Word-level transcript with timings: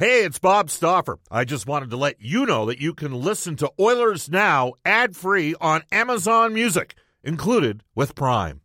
Hey, 0.00 0.24
it's 0.24 0.38
Bob 0.38 0.70
Stauffer. 0.70 1.18
I 1.30 1.44
just 1.44 1.66
wanted 1.66 1.90
to 1.90 1.98
let 1.98 2.22
you 2.22 2.46
know 2.46 2.64
that 2.64 2.80
you 2.80 2.94
can 2.94 3.12
listen 3.12 3.56
to 3.56 3.70
Oilers 3.78 4.30
Now 4.30 4.72
ad 4.82 5.14
free 5.14 5.54
on 5.60 5.82
Amazon 5.92 6.54
Music, 6.54 6.94
included 7.22 7.84
with 7.94 8.14
Prime. 8.14 8.62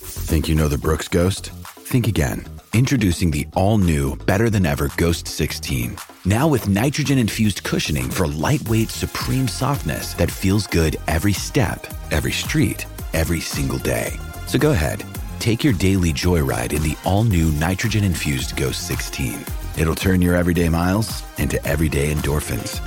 Think 0.00 0.48
you 0.48 0.56
know 0.56 0.66
the 0.66 0.76
Brooks 0.76 1.06
Ghost? 1.06 1.50
Think 1.86 2.08
again. 2.08 2.44
Introducing 2.72 3.30
the 3.30 3.46
all 3.54 3.78
new, 3.78 4.16
better 4.16 4.50
than 4.50 4.66
ever 4.66 4.90
Ghost 4.96 5.28
16. 5.28 5.98
Now 6.24 6.48
with 6.48 6.68
nitrogen 6.68 7.18
infused 7.18 7.62
cushioning 7.62 8.10
for 8.10 8.26
lightweight, 8.26 8.90
supreme 8.90 9.46
softness 9.46 10.14
that 10.14 10.32
feels 10.32 10.66
good 10.66 10.96
every 11.06 11.32
step, 11.32 11.86
every 12.10 12.32
street, 12.32 12.86
every 13.12 13.38
single 13.38 13.78
day. 13.78 14.14
So 14.48 14.58
go 14.58 14.72
ahead, 14.72 15.04
take 15.38 15.62
your 15.62 15.74
daily 15.74 16.12
joyride 16.12 16.72
in 16.72 16.82
the 16.82 16.98
all 17.04 17.22
new 17.22 17.52
nitrogen 17.52 18.02
infused 18.02 18.56
Ghost 18.56 18.88
16. 18.88 19.44
It'll 19.76 19.94
turn 19.94 20.22
your 20.22 20.36
everyday 20.36 20.68
miles 20.68 21.22
into 21.38 21.64
everyday 21.66 22.14
endorphins. 22.14 22.80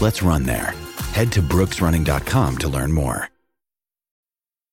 Let's 0.00 0.22
run 0.22 0.44
there. 0.44 0.74
Head 1.12 1.32
to 1.32 1.42
brooksrunning.com 1.42 2.58
to 2.58 2.68
learn 2.68 2.92
more. 2.92 3.28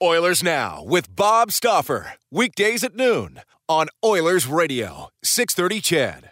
Oilers 0.00 0.44
Now 0.44 0.84
with 0.84 1.14
Bob 1.16 1.50
Stauffer. 1.50 2.12
Weekdays 2.30 2.84
at 2.84 2.94
noon 2.94 3.40
on 3.68 3.88
Oilers 4.04 4.46
Radio, 4.46 5.08
630 5.24 5.80
CHED. 5.80 6.30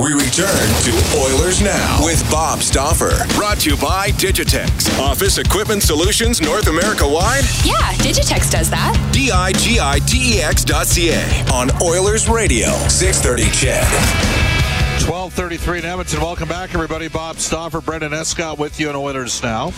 We 0.00 0.12
return 0.12 0.68
to 0.82 1.16
Oilers 1.16 1.62
Now 1.62 2.04
with 2.04 2.28
Bob 2.28 2.58
Stauffer. 2.58 3.24
Brought 3.36 3.60
to 3.60 3.70
you 3.70 3.76
by 3.76 4.08
Digitex. 4.10 4.98
Office 4.98 5.38
Equipment 5.38 5.84
Solutions 5.84 6.40
North 6.40 6.66
America 6.66 7.06
wide? 7.06 7.44
Yeah, 7.64 7.94
Digitex 8.02 8.50
does 8.50 8.68
that. 8.70 9.10
D 9.12 9.30
I 9.30 9.52
G 9.52 9.78
I 9.80 10.00
T 10.00 10.38
E 10.38 10.42
X 10.42 10.64
dot 10.64 10.88
C 10.88 11.10
A 11.10 11.44
on 11.52 11.70
Oilers 11.80 12.28
Radio, 12.28 12.70
630 12.88 13.44
CHED. 13.52 14.45
1233 15.04 15.78
in 15.80 15.84
Edmonton. 15.84 16.20
Welcome 16.20 16.48
back, 16.48 16.74
everybody. 16.74 17.08
Bob 17.08 17.36
Stauffer, 17.36 17.80
Brendan 17.80 18.14
Escott 18.14 18.58
with 18.58 18.80
you 18.80 18.88
on 18.88 18.96
Oilers 18.96 19.42
Now. 19.42 19.72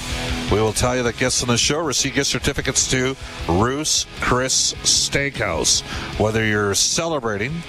We 0.52 0.60
will 0.60 0.72
tell 0.72 0.96
you 0.96 1.02
that 1.02 1.18
guests 1.18 1.42
on 1.42 1.48
the 1.48 1.58
show 1.58 1.80
receive 1.80 2.14
gift 2.14 2.30
certificates 2.30 2.88
to 2.92 3.16
Ruth's 3.48 4.06
Chris 4.20 4.74
Steakhouse. 4.84 5.82
Whether 6.20 6.44
you're 6.44 6.74
celebrating 6.74 7.62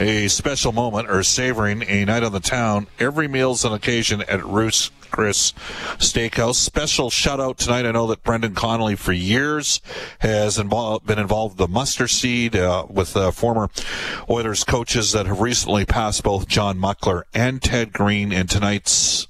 a 0.00 0.28
special 0.28 0.72
moment 0.72 1.08
or 1.08 1.22
savoring 1.22 1.82
a 1.82 2.04
night 2.04 2.22
on 2.22 2.32
the 2.32 2.40
town, 2.40 2.86
every 2.98 3.28
meal's 3.28 3.64
an 3.64 3.72
occasion 3.72 4.22
at 4.22 4.44
Ruth's 4.44 4.90
Chris 5.16 5.52
Steakhouse. 5.96 6.56
Special 6.56 7.08
shout 7.08 7.40
out 7.40 7.56
tonight. 7.56 7.86
I 7.86 7.92
know 7.92 8.06
that 8.08 8.22
Brendan 8.22 8.54
Connolly 8.54 8.96
for 8.96 9.14
years 9.14 9.80
has 10.18 10.58
involved, 10.58 11.06
been 11.06 11.18
involved 11.18 11.58
with 11.58 11.68
the 11.68 11.72
mustard 11.72 12.10
seed 12.10 12.54
uh, 12.54 12.84
with 12.90 13.16
uh, 13.16 13.30
former 13.30 13.70
Oilers 14.28 14.62
coaches 14.62 15.12
that 15.12 15.24
have 15.24 15.40
recently 15.40 15.86
passed 15.86 16.22
both 16.22 16.46
John 16.46 16.76
Muckler 16.76 17.22
and 17.32 17.62
Ted 17.62 17.94
Green 17.94 18.30
in 18.30 18.46
tonight's 18.46 19.26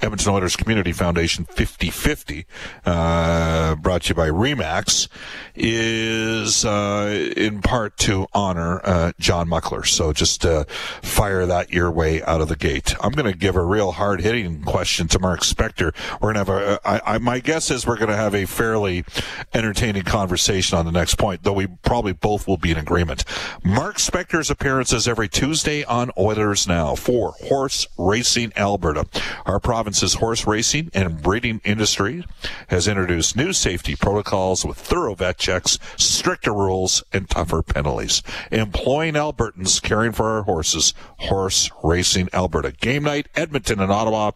Edmonton 0.00 0.32
Oilers 0.32 0.56
Community 0.56 0.92
Foundation 0.92 1.44
50-50, 1.44 2.44
uh, 2.86 3.74
brought 3.76 4.02
to 4.02 4.08
you 4.10 4.14
by 4.14 4.28
Remax, 4.28 5.08
is 5.54 6.64
uh, 6.64 7.32
in 7.36 7.60
part 7.62 7.96
to 7.98 8.26
honor 8.32 8.80
uh, 8.84 9.12
John 9.18 9.48
Muckler. 9.48 9.86
So 9.86 10.12
just 10.12 10.44
uh, 10.44 10.64
fire 11.02 11.46
that 11.46 11.72
your 11.72 11.90
way 11.90 12.22
out 12.22 12.40
of 12.40 12.48
the 12.48 12.56
gate. 12.56 12.94
I'm 13.00 13.12
going 13.12 13.30
to 13.30 13.36
give 13.36 13.56
a 13.56 13.64
real 13.64 13.92
hard-hitting 13.92 14.62
question 14.62 15.08
to 15.08 15.18
Mark 15.18 15.40
Spector. 15.40 15.94
We're 16.20 16.32
going 16.32 16.46
to 16.46 16.52
have 16.52 16.62
a. 16.62 16.80
I, 16.84 17.14
I, 17.14 17.18
my 17.18 17.40
guess 17.40 17.70
is 17.70 17.86
we're 17.86 17.96
going 17.96 18.10
to 18.10 18.16
have 18.16 18.34
a 18.34 18.44
fairly 18.44 19.04
entertaining 19.52 20.02
conversation 20.02 20.78
on 20.78 20.84
the 20.84 20.92
next 20.92 21.16
point, 21.16 21.42
though 21.42 21.52
we 21.52 21.66
probably 21.66 22.12
both 22.12 22.46
will 22.46 22.56
be 22.56 22.70
in 22.70 22.76
agreement. 22.76 23.24
Mark 23.64 23.96
Spector's 23.96 24.50
appearances 24.50 25.08
every 25.08 25.28
Tuesday 25.28 25.84
on 25.84 26.10
Oilers 26.18 26.66
Now 26.66 26.94
for 26.94 27.32
Horse 27.32 27.86
Racing 27.96 28.52
Alberta. 28.56 29.06
Our 29.46 29.58
province 29.58 29.87
province's 29.88 30.20
horse 30.20 30.46
racing 30.46 30.90
and 30.92 31.22
breeding 31.22 31.62
industry 31.64 32.22
has 32.68 32.86
introduced 32.86 33.34
new 33.34 33.54
safety 33.54 33.96
protocols 33.96 34.62
with 34.62 34.76
thorough 34.76 35.14
vet 35.14 35.38
checks, 35.38 35.78
stricter 35.96 36.52
rules, 36.52 37.02
and 37.10 37.30
tougher 37.30 37.62
penalties. 37.62 38.22
Employing 38.52 39.14
Albertans 39.14 39.80
caring 39.80 40.12
for 40.12 40.26
our 40.26 40.42
horses, 40.42 40.92
Horse 41.20 41.70
Racing 41.82 42.28
Alberta. 42.34 42.70
Game 42.72 43.04
night, 43.04 43.28
Edmonton 43.34 43.80
and 43.80 43.90
Ottawa. 43.90 44.32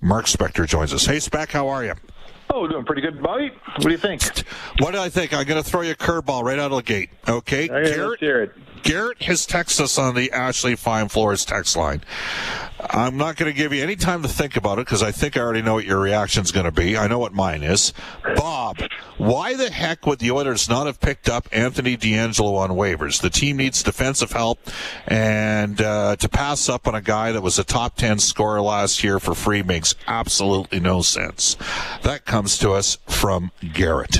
Mark 0.00 0.26
Spector 0.26 0.64
joins 0.64 0.94
us. 0.94 1.06
Hey, 1.06 1.18
Speck, 1.18 1.50
how 1.50 1.66
are 1.66 1.84
you? 1.84 1.94
Oh, 2.50 2.68
doing 2.68 2.84
pretty 2.84 3.02
good, 3.02 3.20
buddy. 3.20 3.50
What 3.78 3.82
do 3.82 3.90
you 3.90 3.98
think? 3.98 4.22
What 4.78 4.92
do 4.92 5.00
I 5.00 5.08
think? 5.08 5.34
I'm 5.34 5.44
going 5.44 5.60
to 5.60 5.68
throw 5.68 5.80
you 5.80 5.90
a 5.90 5.96
curveball 5.96 6.44
right 6.44 6.60
out 6.60 6.70
of 6.70 6.76
the 6.76 6.84
gate. 6.84 7.10
Okay, 7.26 7.68
okay 7.68 8.16
Garrett. 8.20 8.52
Garrett 8.84 9.22
has 9.22 9.46
texted 9.46 9.80
us 9.80 9.98
on 9.98 10.14
the 10.14 10.30
Ashley 10.30 10.76
Fine 10.76 11.08
Floors 11.08 11.46
text 11.46 11.74
line. 11.74 12.02
I'm 12.90 13.16
not 13.16 13.36
going 13.36 13.50
to 13.50 13.56
give 13.56 13.72
you 13.72 13.82
any 13.82 13.96
time 13.96 14.20
to 14.22 14.28
think 14.28 14.56
about 14.56 14.78
it 14.78 14.84
because 14.84 15.02
I 15.02 15.10
think 15.10 15.38
I 15.38 15.40
already 15.40 15.62
know 15.62 15.74
what 15.74 15.86
your 15.86 15.98
reaction 15.98 16.42
is 16.42 16.52
going 16.52 16.66
to 16.66 16.72
be. 16.72 16.94
I 16.94 17.06
know 17.06 17.18
what 17.18 17.32
mine 17.32 17.62
is. 17.62 17.94
Bob, 18.36 18.78
why 19.16 19.54
the 19.54 19.70
heck 19.70 20.06
would 20.06 20.18
the 20.18 20.30
Oilers 20.30 20.68
not 20.68 20.86
have 20.86 21.00
picked 21.00 21.30
up 21.30 21.48
Anthony 21.50 21.96
DeAngelo 21.96 22.58
on 22.58 22.72
waivers? 22.72 23.22
The 23.22 23.30
team 23.30 23.56
needs 23.56 23.82
defensive 23.82 24.32
help, 24.32 24.58
and 25.06 25.80
uh, 25.80 26.16
to 26.16 26.28
pass 26.28 26.68
up 26.68 26.86
on 26.86 26.94
a 26.94 27.00
guy 27.00 27.32
that 27.32 27.42
was 27.42 27.58
a 27.58 27.64
top 27.64 27.96
10 27.96 28.18
scorer 28.18 28.60
last 28.60 29.02
year 29.02 29.18
for 29.18 29.34
free 29.34 29.62
makes 29.62 29.94
absolutely 30.06 30.78
no 30.78 31.00
sense. 31.00 31.56
That 32.02 32.26
comes 32.26 32.58
to 32.58 32.72
us 32.72 32.98
from 33.06 33.50
Garrett. 33.72 34.18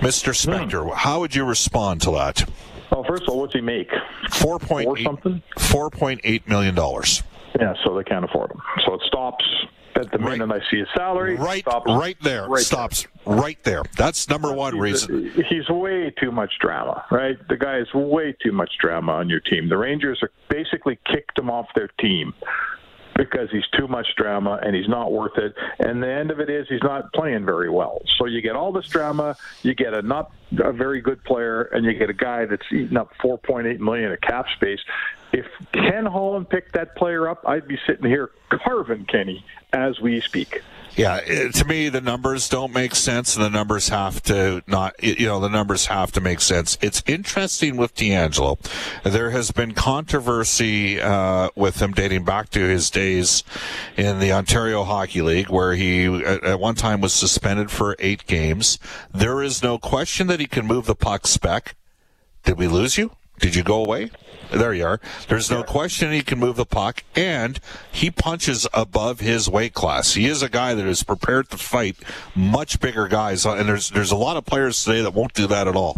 Mr. 0.00 0.32
Spector, 0.32 0.84
hmm. 0.84 0.94
how 0.94 1.20
would 1.20 1.34
you 1.34 1.44
respond 1.44 2.00
to 2.02 2.10
that? 2.12 2.48
Well, 2.94 3.04
first 3.08 3.24
of 3.24 3.30
all, 3.30 3.40
what's 3.40 3.52
he 3.52 3.60
make? 3.60 3.90
Four 4.30 4.60
point 4.60 4.88
eight 4.98 5.04
something. 5.04 5.42
Four 5.58 5.90
point 5.90 6.20
eight 6.22 6.48
million 6.48 6.76
dollars. 6.76 7.24
Yeah, 7.58 7.74
so 7.84 7.96
they 7.96 8.04
can't 8.04 8.24
afford 8.24 8.52
him. 8.52 8.62
So 8.86 8.94
it 8.94 9.02
stops 9.06 9.44
at 9.96 10.12
the 10.12 10.18
minute 10.18 10.46
right. 10.46 10.62
I 10.62 10.70
see 10.70 10.78
his 10.78 10.88
salary. 10.96 11.36
Right, 11.36 11.64
right 11.86 12.16
there. 12.20 12.48
Right 12.48 12.62
stops 12.62 13.06
there. 13.24 13.36
right 13.36 13.62
there. 13.64 13.82
That's 13.96 14.28
number 14.28 14.52
one 14.52 14.74
he's 14.74 14.80
reason. 14.80 15.32
A, 15.36 15.42
he's 15.42 15.68
way 15.68 16.12
too 16.20 16.30
much 16.30 16.52
drama, 16.60 17.04
right? 17.10 17.36
The 17.48 17.56
guy 17.56 17.78
is 17.78 17.92
way 17.94 18.34
too 18.42 18.52
much 18.52 18.70
drama 18.80 19.12
on 19.12 19.28
your 19.28 19.40
team. 19.40 19.68
The 19.68 19.76
Rangers 19.76 20.20
are 20.22 20.30
basically 20.48 20.98
kicked 21.12 21.38
him 21.38 21.50
off 21.50 21.66
their 21.74 21.90
team 22.00 22.32
because 23.16 23.50
he's 23.50 23.66
too 23.78 23.88
much 23.88 24.06
drama 24.16 24.60
and 24.62 24.74
he's 24.74 24.88
not 24.88 25.12
worth 25.12 25.38
it. 25.38 25.54
And 25.78 26.02
the 26.02 26.10
end 26.10 26.30
of 26.30 26.40
it 26.40 26.50
is 26.50 26.66
he's 26.68 26.82
not 26.82 27.12
playing 27.12 27.44
very 27.44 27.70
well. 27.70 28.02
So 28.18 28.26
you 28.26 28.40
get 28.40 28.56
all 28.56 28.72
this 28.72 28.86
drama, 28.88 29.36
you 29.62 29.74
get 29.74 29.94
a 29.94 30.02
not 30.02 30.32
a 30.58 30.72
very 30.72 31.00
good 31.00 31.22
player, 31.24 31.62
and 31.62 31.84
you 31.84 31.94
get 31.94 32.10
a 32.10 32.14
guy 32.14 32.44
that's 32.44 32.66
eating 32.72 32.96
up 32.96 33.12
4.8 33.22 33.78
million 33.78 34.12
of 34.12 34.20
cap 34.20 34.46
space. 34.54 34.80
If 35.32 35.46
Ken 35.72 36.06
Holland 36.06 36.48
picked 36.48 36.74
that 36.74 36.96
player 36.96 37.28
up, 37.28 37.42
I'd 37.46 37.66
be 37.66 37.78
sitting 37.86 38.08
here 38.08 38.30
carving 38.50 39.04
Kenny 39.06 39.44
as 39.72 40.00
we 40.00 40.20
speak. 40.20 40.62
Yeah, 40.96 41.16
it, 41.16 41.54
to 41.54 41.64
me, 41.64 41.88
the 41.88 42.00
numbers 42.00 42.48
don't 42.48 42.72
make 42.72 42.94
sense, 42.94 43.34
and 43.34 43.44
the 43.44 43.50
numbers 43.50 43.88
have 43.88 44.22
to 44.24 44.62
not, 44.68 45.02
you 45.02 45.26
know, 45.26 45.40
the 45.40 45.48
numbers 45.48 45.86
have 45.86 46.12
to 46.12 46.20
make 46.20 46.40
sense. 46.40 46.78
It's 46.80 47.02
interesting 47.06 47.76
with 47.76 47.96
DeAngelo. 47.96 48.58
There 49.02 49.30
has 49.30 49.50
been 49.50 49.72
controversy 49.72 51.00
uh, 51.00 51.48
with 51.56 51.82
him 51.82 51.92
dating 51.92 52.24
back 52.24 52.50
to 52.50 52.60
his 52.60 52.90
days 52.90 53.42
in 53.96 54.20
the 54.20 54.32
Ontario 54.32 54.84
Hockey 54.84 55.20
League, 55.20 55.48
where 55.48 55.74
he 55.74 56.06
at, 56.06 56.44
at 56.44 56.60
one 56.60 56.76
time 56.76 57.00
was 57.00 57.12
suspended 57.12 57.72
for 57.72 57.96
eight 57.98 58.26
games. 58.26 58.78
There 59.12 59.42
is 59.42 59.62
no 59.62 59.78
question 59.78 60.28
that 60.28 60.38
he 60.38 60.46
can 60.46 60.64
move 60.64 60.86
the 60.86 60.94
puck 60.94 61.26
spec. 61.26 61.74
Did 62.44 62.56
we 62.56 62.68
lose 62.68 62.96
you? 62.96 63.10
Did 63.40 63.56
you 63.56 63.64
go 63.64 63.84
away? 63.84 64.10
There 64.50 64.72
you 64.74 64.84
are. 64.86 65.00
There's 65.28 65.50
no 65.50 65.62
question 65.62 66.12
he 66.12 66.22
can 66.22 66.38
move 66.38 66.56
the 66.56 66.64
puck, 66.66 67.02
and 67.16 67.58
he 67.90 68.10
punches 68.10 68.66
above 68.72 69.20
his 69.20 69.48
weight 69.48 69.74
class. 69.74 70.14
He 70.14 70.26
is 70.26 70.42
a 70.42 70.48
guy 70.48 70.74
that 70.74 70.86
is 70.86 71.02
prepared 71.02 71.50
to 71.50 71.56
fight 71.56 71.96
much 72.34 72.80
bigger 72.80 73.08
guys, 73.08 73.44
and 73.46 73.68
there's 73.68 73.90
there's 73.90 74.10
a 74.12 74.16
lot 74.16 74.36
of 74.36 74.44
players 74.44 74.82
today 74.84 75.02
that 75.02 75.14
won't 75.14 75.34
do 75.34 75.46
that 75.48 75.66
at 75.68 75.76
all. 75.76 75.96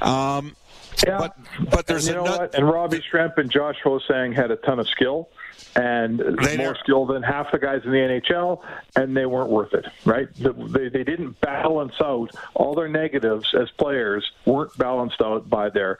Um, 0.00 0.56
Yeah, 1.06 1.18
but 1.18 1.36
but 1.70 1.86
there's 1.86 2.06
and 2.08 2.16
you 2.16 2.22
know 2.22 2.26
ano- 2.28 2.38
what? 2.42 2.54
And 2.54 2.68
Robbie 2.68 3.02
Schremp 3.10 3.36
and 3.38 3.50
Josh 3.50 3.76
Hosang 3.84 4.34
had 4.34 4.50
a 4.50 4.56
ton 4.56 4.78
of 4.78 4.88
skill, 4.88 5.28
and 5.76 6.20
They 6.42 6.56
more 6.56 6.76
skill 6.76 7.04
than 7.06 7.22
half 7.22 7.50
the 7.50 7.58
guys 7.58 7.82
in 7.84 7.90
the 7.90 7.98
NHL, 7.98 8.62
and 8.96 9.16
they 9.16 9.26
weren't 9.26 9.50
worth 9.50 9.74
it. 9.74 9.86
Right? 10.04 10.32
The- 10.36 10.52
They 10.52 10.88
they 10.88 11.02
didn't 11.04 11.40
balance 11.40 11.94
out 12.00 12.30
all 12.54 12.74
their 12.74 12.88
negatives 12.88 13.52
as 13.58 13.70
players 13.72 14.30
weren't 14.46 14.76
balanced 14.78 15.20
out 15.20 15.50
by 15.50 15.68
their 15.70 15.98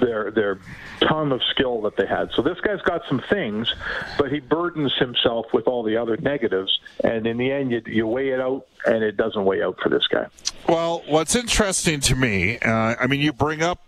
their 0.00 0.30
their 0.30 0.58
ton 1.00 1.32
of 1.32 1.42
skill 1.50 1.82
that 1.82 1.96
they 1.96 2.06
had. 2.06 2.30
So 2.34 2.42
this 2.42 2.60
guy's 2.60 2.80
got 2.82 3.02
some 3.08 3.22
things, 3.30 3.72
but 4.18 4.30
he 4.30 4.40
burdens 4.40 4.94
himself 4.98 5.46
with 5.52 5.66
all 5.66 5.82
the 5.82 5.96
other 5.96 6.16
negatives, 6.16 6.80
and 7.02 7.26
in 7.26 7.36
the 7.36 7.50
end, 7.50 7.72
you, 7.72 7.82
you 7.86 8.06
weigh 8.06 8.30
it 8.30 8.40
out, 8.40 8.66
and 8.86 9.02
it 9.02 9.16
doesn't 9.16 9.44
weigh 9.44 9.62
out 9.62 9.78
for 9.82 9.88
this 9.88 10.06
guy. 10.06 10.26
Well, 10.68 11.02
what's 11.06 11.34
interesting 11.34 12.00
to 12.00 12.14
me, 12.14 12.58
uh, 12.58 12.94
I 13.00 13.06
mean, 13.06 13.20
you 13.20 13.32
bring 13.32 13.62
up, 13.62 13.80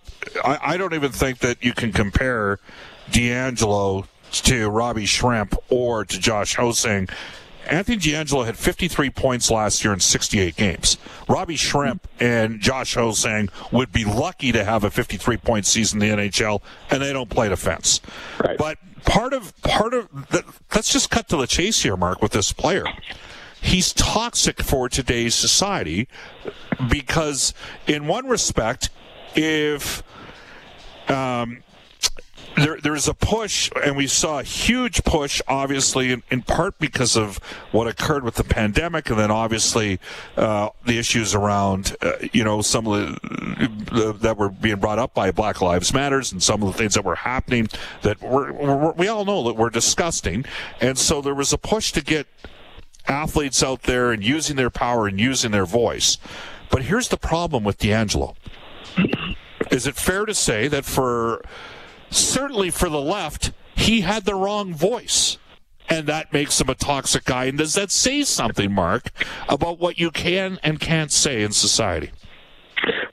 I, 0.44 0.58
I 0.62 0.76
don't 0.76 0.94
even 0.94 1.12
think 1.12 1.38
that 1.38 1.62
you 1.62 1.73
can 1.73 1.93
compare 1.93 2.58
DeAngelo 3.11 4.06
to 4.43 4.69
Robbie 4.69 5.06
Schremp 5.06 5.56
or 5.70 6.05
to 6.05 6.19
Josh 6.19 6.56
Hosang. 6.56 7.08
Anthony 7.66 7.96
DeAngelo 7.99 8.44
had 8.46 8.56
53 8.56 9.11
points 9.11 9.50
last 9.50 9.84
year 9.84 9.93
in 9.93 10.00
68 10.00 10.56
games. 10.56 10.99
Robbie 11.28 11.56
Schremp 11.56 12.00
and 12.20 12.61
Josh 12.61 12.96
Hosang 12.96 13.50
would 13.72 13.93
be 13.93 14.05
lucky 14.05 14.52
to 14.52 14.64
have 14.64 14.84
a 14.84 14.90
53 14.90 15.37
point 15.38 15.66
season 15.66 16.02
in 16.02 16.16
the 16.16 16.22
NHL, 16.22 16.62
and 16.90 17.02
they 17.02 17.12
don't 17.12 17.31
play 17.31 17.49
defense. 17.49 18.00
Right. 18.43 18.58
But 18.58 18.78
part 19.05 19.32
of 19.32 19.61
part 19.62 19.94
of 19.94 20.08
the, 20.31 20.44
let's 20.75 20.93
just 20.93 21.11
cut 21.11 21.28
to 21.28 21.37
the 21.37 21.46
chase 21.46 21.82
here, 21.82 21.96
Mark, 21.96 22.22
with 22.22 22.32
this 22.32 22.52
player 22.52 22.84
he's 23.64 23.94
toxic 23.94 24.62
for 24.62 24.88
today's 24.90 25.34
society 25.34 26.06
because, 26.90 27.55
in 27.87 28.06
one 28.06 28.28
respect, 28.28 28.90
if 29.34 30.02
um, 31.08 31.63
there, 32.56 32.79
there's 32.81 33.09
a 33.09 33.15
push, 33.15 33.71
and 33.83 33.97
we 33.97 34.06
saw 34.06 34.39
a 34.39 34.43
huge 34.43 35.03
push, 35.05 35.41
obviously, 35.49 36.12
in, 36.12 36.23
in 36.31 36.43
part 36.43 36.79
because 36.79 37.17
of 37.17 37.39
what 37.73 37.87
occurred 37.87 38.25
with 38.25 38.37
the 38.37 38.45
pandemic, 38.45 39.11
and 39.11 39.19
then 39.19 39.31
obviously 39.31 39.99
uh, 40.37 40.69
the 40.85 40.99
issues 40.99 41.35
around, 41.35 41.97
uh, 42.01 42.12
you 42.33 42.45
know, 42.45 42.62
some 42.62 42.87
of 42.87 42.93
the, 42.93 43.71
the 43.93 44.12
that 44.21 44.37
were 44.37 44.49
being 44.49 44.77
brought 44.77 44.99
up 44.99 45.15
by 45.15 45.31
Black 45.31 45.61
Lives 45.61 45.93
Matters, 45.93 46.33
and 46.33 46.43
some 46.43 46.62
of 46.62 46.73
the 46.73 46.79
things 46.79 46.95
that 46.95 47.05
were 47.05 47.17
happening 47.17 47.69
that 48.03 48.21
were, 48.23 48.53
were 48.53 48.93
we 48.93 49.09
all 49.09 49.25
know 49.25 49.43
that 49.45 49.55
were 49.55 49.71
disgusting, 49.71 50.45
and 50.81 50.97
so 50.97 51.21
there 51.21 51.35
was 51.35 51.53
a 51.53 51.59
push 51.59 51.93
to 51.93 52.03
get 52.03 52.27
athletes 53.07 53.62
out 53.62 53.83
there 53.83 54.12
and 54.12 54.25
using 54.25 54.57
their 54.57 54.71
power 54.71 55.07
and 55.07 55.21
using 55.21 55.50
their 55.50 55.67
voice. 55.67 56.19
But 56.71 56.83
here's 56.83 57.09
the 57.09 57.17
problem 57.17 57.65
with 57.65 57.79
DeAngelo. 57.79 58.35
Is 59.71 59.87
it 59.87 59.97
fair 59.97 60.25
to 60.25 60.35
say 60.35 60.69
that 60.69 60.85
for 60.85 61.45
certainly 62.14 62.70
for 62.70 62.88
the 62.88 63.00
left, 63.00 63.52
he 63.75 64.02
had 64.02 64.25
the 64.25 64.34
wrong 64.34 64.75
voice? 64.75 65.38
And 65.88 66.06
that 66.06 66.32
makes 66.32 66.61
him 66.61 66.70
a 66.70 66.75
toxic 66.75 67.25
guy. 67.25 67.44
And 67.44 67.58
does 67.58 67.75
that 67.75 67.90
say 67.90 68.22
something, 68.22 68.72
Mark, 68.72 69.11
about 69.49 69.78
what 69.78 69.99
you 69.99 70.11
can 70.11 70.58
and 70.62 70.81
can't 70.81 71.12
say 71.12 71.43
in 71.43 71.52
society? 71.52 72.11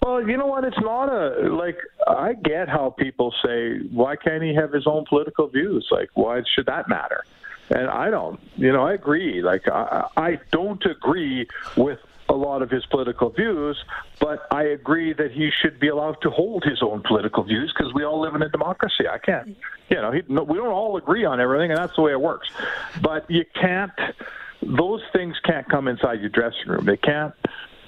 Well, 0.01 0.27
you 0.27 0.37
know 0.37 0.47
what? 0.47 0.63
It's 0.63 0.79
not 0.79 1.09
a 1.09 1.49
like. 1.49 1.77
I 2.07 2.33
get 2.33 2.67
how 2.67 2.89
people 2.97 3.33
say, 3.45 3.77
"Why 3.91 4.15
can't 4.15 4.41
he 4.41 4.53
have 4.55 4.71
his 4.73 4.87
own 4.87 5.05
political 5.07 5.47
views?" 5.47 5.87
Like, 5.91 6.09
why 6.15 6.41
should 6.55 6.65
that 6.65 6.89
matter? 6.89 7.23
And 7.69 7.89
I 7.89 8.09
don't. 8.09 8.39
You 8.57 8.73
know, 8.73 8.85
I 8.85 8.93
agree. 8.93 9.41
Like, 9.41 9.67
I, 9.67 10.07
I 10.17 10.39
don't 10.51 10.83
agree 10.85 11.47
with 11.77 11.99
a 12.31 12.33
lot 12.33 12.61
of 12.61 12.71
his 12.71 12.85
political 12.85 13.29
views, 13.29 13.77
but 14.19 14.47
I 14.51 14.63
agree 14.63 15.13
that 15.13 15.31
he 15.31 15.51
should 15.61 15.79
be 15.79 15.89
allowed 15.89 16.21
to 16.21 16.29
hold 16.29 16.63
his 16.63 16.81
own 16.81 17.03
political 17.05 17.43
views 17.43 17.73
because 17.77 17.93
we 17.93 18.05
all 18.05 18.21
live 18.21 18.35
in 18.35 18.41
a 18.41 18.49
democracy. 18.49 19.03
I 19.11 19.17
can't. 19.17 19.57
You 19.89 19.97
know, 19.97 20.11
he, 20.11 20.21
no, 20.29 20.43
we 20.43 20.55
don't 20.55 20.67
all 20.69 20.95
agree 20.95 21.25
on 21.25 21.41
everything, 21.41 21.71
and 21.71 21.77
that's 21.77 21.95
the 21.95 22.01
way 22.01 22.13
it 22.13 22.21
works. 22.21 22.47
But 23.01 23.29
you 23.29 23.43
can't. 23.59 23.91
Those 24.61 25.01
things 25.11 25.35
can't 25.43 25.67
come 25.67 25.87
inside 25.87 26.21
your 26.21 26.29
dressing 26.29 26.67
room. 26.67 26.85
They 26.85 26.97
can't 26.97 27.33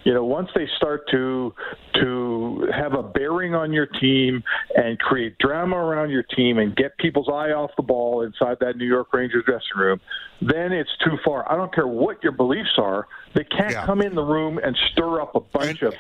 you 0.03 0.13
know 0.13 0.23
once 0.23 0.49
they 0.55 0.67
start 0.77 1.07
to 1.11 1.53
to 1.95 2.67
have 2.75 2.93
a 2.93 3.03
bearing 3.03 3.55
on 3.55 3.71
your 3.71 3.85
team 3.85 4.43
and 4.75 4.99
create 4.99 5.37
drama 5.39 5.75
around 5.75 6.09
your 6.09 6.23
team 6.23 6.57
and 6.57 6.75
get 6.75 6.97
people's 6.97 7.29
eye 7.29 7.51
off 7.51 7.71
the 7.77 7.83
ball 7.83 8.23
inside 8.23 8.57
that 8.59 8.75
New 8.77 8.85
York 8.87 9.13
Rangers 9.13 9.43
dressing 9.45 9.77
room 9.77 9.99
then 10.41 10.73
it's 10.73 10.89
too 11.05 11.17
far 11.23 11.49
i 11.51 11.55
don't 11.55 11.73
care 11.73 11.87
what 11.87 12.21
your 12.21 12.31
beliefs 12.33 12.73
are 12.77 13.07
they 13.33 13.43
can't 13.45 13.71
Yeah. 13.71 13.85
come 13.85 14.01
in 14.01 14.13
the 14.13 14.23
room 14.23 14.59
and 14.61 14.75
stir 14.91 15.21
up 15.21 15.35
a 15.35 15.39
bunch 15.39 15.81
And- 15.81 15.93
of 15.93 15.95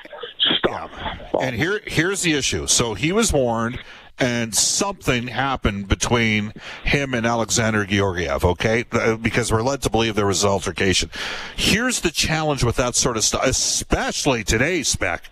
stuff 0.57 0.91
And 1.39 1.55
here, 1.55 1.81
here's 1.85 2.21
the 2.21 2.33
issue. 2.33 2.67
So 2.67 2.93
he 2.93 3.11
was 3.11 3.33
warned, 3.33 3.79
and 4.19 4.53
something 4.53 5.27
happened 5.27 5.87
between 5.87 6.53
him 6.83 7.13
and 7.13 7.25
Alexander 7.25 7.85
Georgiev. 7.85 8.45
Okay, 8.45 8.85
Uh, 8.91 9.15
because 9.15 9.51
we're 9.51 9.63
led 9.63 9.81
to 9.81 9.89
believe 9.89 10.15
there 10.15 10.27
was 10.27 10.43
an 10.43 10.49
altercation. 10.49 11.09
Here's 11.55 12.01
the 12.01 12.11
challenge 12.11 12.63
with 12.63 12.75
that 12.75 12.95
sort 12.95 13.17
of 13.17 13.23
stuff, 13.23 13.45
especially 13.45 14.43
today, 14.43 14.83
spec. 14.83 15.23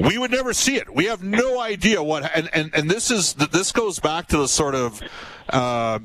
We 0.00 0.18
would 0.18 0.30
never 0.30 0.52
see 0.52 0.76
it. 0.76 0.94
We 0.94 1.06
have 1.06 1.22
no 1.22 1.60
idea 1.60 2.02
what, 2.02 2.30
and 2.34 2.48
and 2.52 2.70
and 2.74 2.90
this 2.90 3.10
is 3.10 3.34
this 3.34 3.72
goes 3.72 3.98
back 3.98 4.28
to 4.28 4.36
the 4.38 4.48
sort 4.48 4.74
of. 4.74 5.00
Uh, 5.48 6.00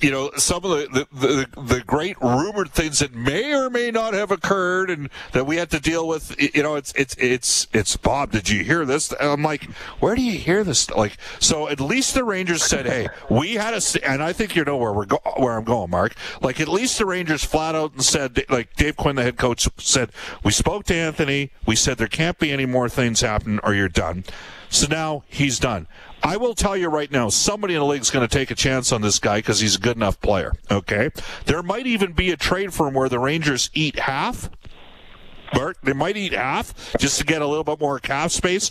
you 0.00 0.10
know 0.10 0.30
some 0.36 0.64
of 0.64 0.70
the, 0.70 1.06
the 1.20 1.46
the 1.54 1.62
the 1.62 1.80
great 1.82 2.20
rumored 2.20 2.70
things 2.70 3.00
that 3.00 3.14
may 3.14 3.52
or 3.52 3.70
may 3.70 3.90
not 3.90 4.14
have 4.14 4.30
occurred 4.30 4.90
and 4.90 5.10
that 5.32 5.46
we 5.46 5.56
had 5.56 5.70
to 5.70 5.80
deal 5.80 6.06
with 6.06 6.34
you 6.54 6.62
know 6.62 6.76
it's 6.76 6.92
it's 6.92 7.16
it's 7.18 7.68
it's 7.72 7.96
bob 7.96 8.30
did 8.30 8.48
you 8.48 8.64
hear 8.64 8.84
this? 8.84 9.12
And 9.12 9.30
i'm 9.30 9.42
like 9.42 9.64
where 10.00 10.14
do 10.14 10.22
you 10.22 10.38
hear 10.38 10.64
this 10.64 10.90
like 10.90 11.16
so 11.38 11.68
at 11.68 11.80
least 11.80 12.14
the 12.14 12.24
rangers 12.24 12.62
said 12.62 12.86
hey 12.86 13.08
we 13.30 13.54
had 13.54 13.74
a, 13.74 14.08
and 14.08 14.22
i 14.22 14.32
think 14.32 14.56
you 14.56 14.64
know 14.64 14.76
where 14.76 14.92
we're 14.92 15.06
go, 15.06 15.20
where 15.36 15.56
i'm 15.56 15.64
going 15.64 15.90
mark. 15.90 16.14
Like 16.40 16.60
at 16.60 16.68
least 16.68 16.98
the 16.98 17.06
rangers 17.06 17.44
flat 17.44 17.74
out 17.74 17.92
and 17.92 18.02
said 18.02 18.44
like 18.48 18.74
dave 18.76 18.96
quinn 18.96 19.16
the 19.16 19.22
head 19.22 19.36
coach 19.36 19.68
said 19.78 20.10
we 20.42 20.52
spoke 20.52 20.84
to 20.84 20.94
anthony. 20.94 21.50
We 21.66 21.76
said 21.76 21.98
there 21.98 22.08
can't 22.08 22.38
be 22.38 22.50
any 22.50 22.66
more 22.66 22.88
things 22.88 23.20
happen 23.20 23.60
or 23.62 23.74
you're 23.74 23.88
done 23.88 24.24
so 24.70 24.86
now 24.88 25.24
he's 25.28 25.58
done. 25.58 25.86
I 26.22 26.36
will 26.36 26.54
tell 26.54 26.76
you 26.76 26.88
right 26.88 27.10
now, 27.10 27.28
somebody 27.28 27.74
in 27.74 27.80
the 27.80 27.86
league 27.86 28.00
is 28.00 28.10
going 28.10 28.26
to 28.26 28.32
take 28.32 28.50
a 28.50 28.54
chance 28.54 28.90
on 28.92 29.02
this 29.02 29.18
guy 29.18 29.38
because 29.38 29.60
he's 29.60 29.76
a 29.76 29.78
good 29.78 29.96
enough 29.96 30.20
player. 30.20 30.52
Okay, 30.70 31.10
there 31.44 31.62
might 31.62 31.86
even 31.86 32.12
be 32.12 32.30
a 32.30 32.36
trade 32.36 32.74
for 32.74 32.88
him 32.88 32.94
where 32.94 33.08
the 33.08 33.18
Rangers 33.18 33.70
eat 33.72 34.00
half. 34.00 34.50
Bert, 35.52 35.76
they 35.82 35.92
might 35.92 36.16
eat 36.16 36.32
half 36.32 36.96
just 36.98 37.18
to 37.18 37.24
get 37.24 37.42
a 37.42 37.46
little 37.46 37.64
bit 37.64 37.80
more 37.80 37.98
cap 37.98 38.30
space, 38.30 38.70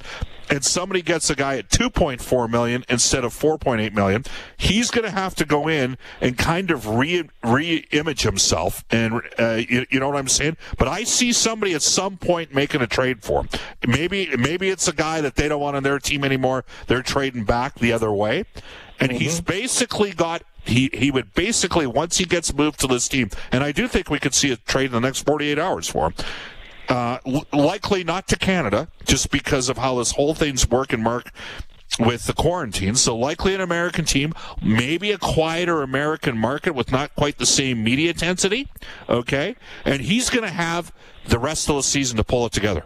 and 0.49 0.63
somebody 0.63 1.01
gets 1.01 1.29
a 1.29 1.35
guy 1.35 1.57
at 1.57 1.69
2.4 1.69 2.49
million 2.49 2.83
instead 2.89 3.23
of 3.23 3.33
4.8 3.33 3.93
million. 3.93 4.23
He's 4.55 4.91
going 4.91 5.05
to 5.05 5.11
have 5.11 5.35
to 5.35 5.45
go 5.45 5.67
in 5.67 5.97
and 6.21 6.37
kind 6.37 6.71
of 6.71 6.87
re 6.87 7.29
re-image 7.43 8.21
himself, 8.21 8.83
and 8.91 9.21
uh, 9.39 9.61
you, 9.67 9.85
you 9.89 9.99
know 9.99 10.09
what 10.09 10.17
I'm 10.17 10.27
saying. 10.27 10.57
But 10.77 10.87
I 10.87 11.03
see 11.03 11.31
somebody 11.33 11.73
at 11.73 11.81
some 11.81 12.17
point 12.17 12.53
making 12.53 12.81
a 12.81 12.87
trade 12.87 13.23
for 13.23 13.41
him. 13.41 13.49
Maybe 13.87 14.35
maybe 14.37 14.69
it's 14.69 14.87
a 14.87 14.93
guy 14.93 15.21
that 15.21 15.35
they 15.35 15.47
don't 15.47 15.61
want 15.61 15.75
on 15.75 15.83
their 15.83 15.99
team 15.99 16.23
anymore. 16.23 16.65
They're 16.87 17.01
trading 17.01 17.43
back 17.43 17.75
the 17.75 17.91
other 17.93 18.11
way, 18.11 18.45
and 18.99 19.11
he's 19.11 19.41
basically 19.41 20.11
got 20.11 20.43
he 20.63 20.89
he 20.93 21.11
would 21.11 21.33
basically 21.33 21.87
once 21.87 22.17
he 22.17 22.25
gets 22.25 22.53
moved 22.53 22.79
to 22.81 22.87
this 22.87 23.07
team, 23.07 23.29
and 23.51 23.63
I 23.63 23.71
do 23.71 23.87
think 23.87 24.09
we 24.09 24.19
could 24.19 24.33
see 24.33 24.51
a 24.51 24.57
trade 24.57 24.87
in 24.87 24.91
the 24.91 24.99
next 24.99 25.25
48 25.25 25.57
hours 25.57 25.87
for 25.87 26.07
him. 26.07 26.13
Uh, 26.89 27.17
likely 27.51 28.03
not 28.03 28.27
to 28.29 28.37
Canada, 28.37 28.87
just 29.05 29.29
because 29.29 29.67
of 29.69 29.77
how 29.77 29.95
this 29.95 30.11
whole 30.11 30.33
thing's 30.33 30.69
working, 30.69 31.03
Mark, 31.03 31.31
with 31.99 32.25
the 32.25 32.33
quarantine. 32.33 32.95
So 32.95 33.15
likely 33.15 33.55
an 33.55 33.61
American 33.61 34.05
team, 34.05 34.33
maybe 34.61 35.11
a 35.11 35.17
quieter 35.17 35.81
American 35.81 36.37
market 36.37 36.75
with 36.75 36.91
not 36.91 37.15
quite 37.15 37.37
the 37.37 37.45
same 37.45 37.83
media 37.83 38.11
intensity. 38.11 38.69
Okay, 39.09 39.55
and 39.85 40.01
he's 40.01 40.29
going 40.29 40.43
to 40.43 40.51
have 40.51 40.93
the 41.25 41.39
rest 41.39 41.69
of 41.69 41.75
the 41.75 41.83
season 41.83 42.17
to 42.17 42.23
pull 42.23 42.45
it 42.45 42.53
together. 42.53 42.83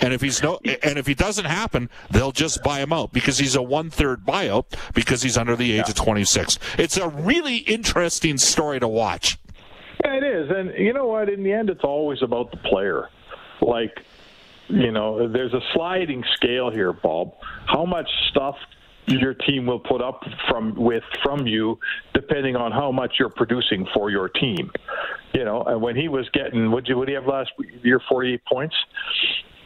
And 0.00 0.14
if 0.14 0.20
he's 0.20 0.42
no, 0.42 0.60
and 0.82 0.96
if 0.98 1.06
he 1.06 1.14
doesn't 1.14 1.44
happen, 1.44 1.90
they'll 2.10 2.32
just 2.32 2.62
buy 2.62 2.80
him 2.80 2.92
out 2.92 3.12
because 3.12 3.38
he's 3.38 3.56
a 3.56 3.62
one-third 3.62 4.24
buyout 4.24 4.66
because 4.94 5.22
he's 5.22 5.36
under 5.36 5.56
the 5.56 5.72
age 5.72 5.88
of 5.88 5.96
26. 5.96 6.58
It's 6.78 6.96
a 6.96 7.08
really 7.08 7.58
interesting 7.58 8.38
story 8.38 8.78
to 8.78 8.86
watch. 8.86 9.38
Yeah, 10.04 10.14
it 10.14 10.22
is. 10.22 10.50
And 10.50 10.72
you 10.78 10.92
know 10.92 11.06
what? 11.06 11.28
In 11.28 11.42
the 11.42 11.52
end, 11.52 11.68
it's 11.68 11.82
always 11.82 12.22
about 12.22 12.52
the 12.52 12.58
player. 12.58 13.08
Like, 13.60 14.04
you 14.68 14.92
know, 14.92 15.28
there's 15.28 15.54
a 15.54 15.60
sliding 15.74 16.24
scale 16.34 16.70
here, 16.70 16.92
Bob. 16.92 17.34
How 17.66 17.84
much 17.84 18.08
stuff 18.30 18.56
your 19.06 19.34
team 19.34 19.66
will 19.66 19.78
put 19.78 20.02
up 20.02 20.22
from 20.48 20.74
with 20.74 21.04
from 21.22 21.46
you, 21.46 21.78
depending 22.14 22.56
on 22.56 22.72
how 22.72 22.92
much 22.92 23.14
you're 23.18 23.30
producing 23.30 23.86
for 23.94 24.10
your 24.10 24.28
team. 24.28 24.70
You 25.32 25.44
know, 25.44 25.62
and 25.62 25.80
when 25.80 25.96
he 25.96 26.08
was 26.08 26.28
getting, 26.30 26.70
what 26.70 26.88
you, 26.88 26.96
what 26.96 27.08
you 27.08 27.14
have 27.14 27.26
last 27.26 27.50
year? 27.82 28.00
48 28.08 28.44
points. 28.44 28.74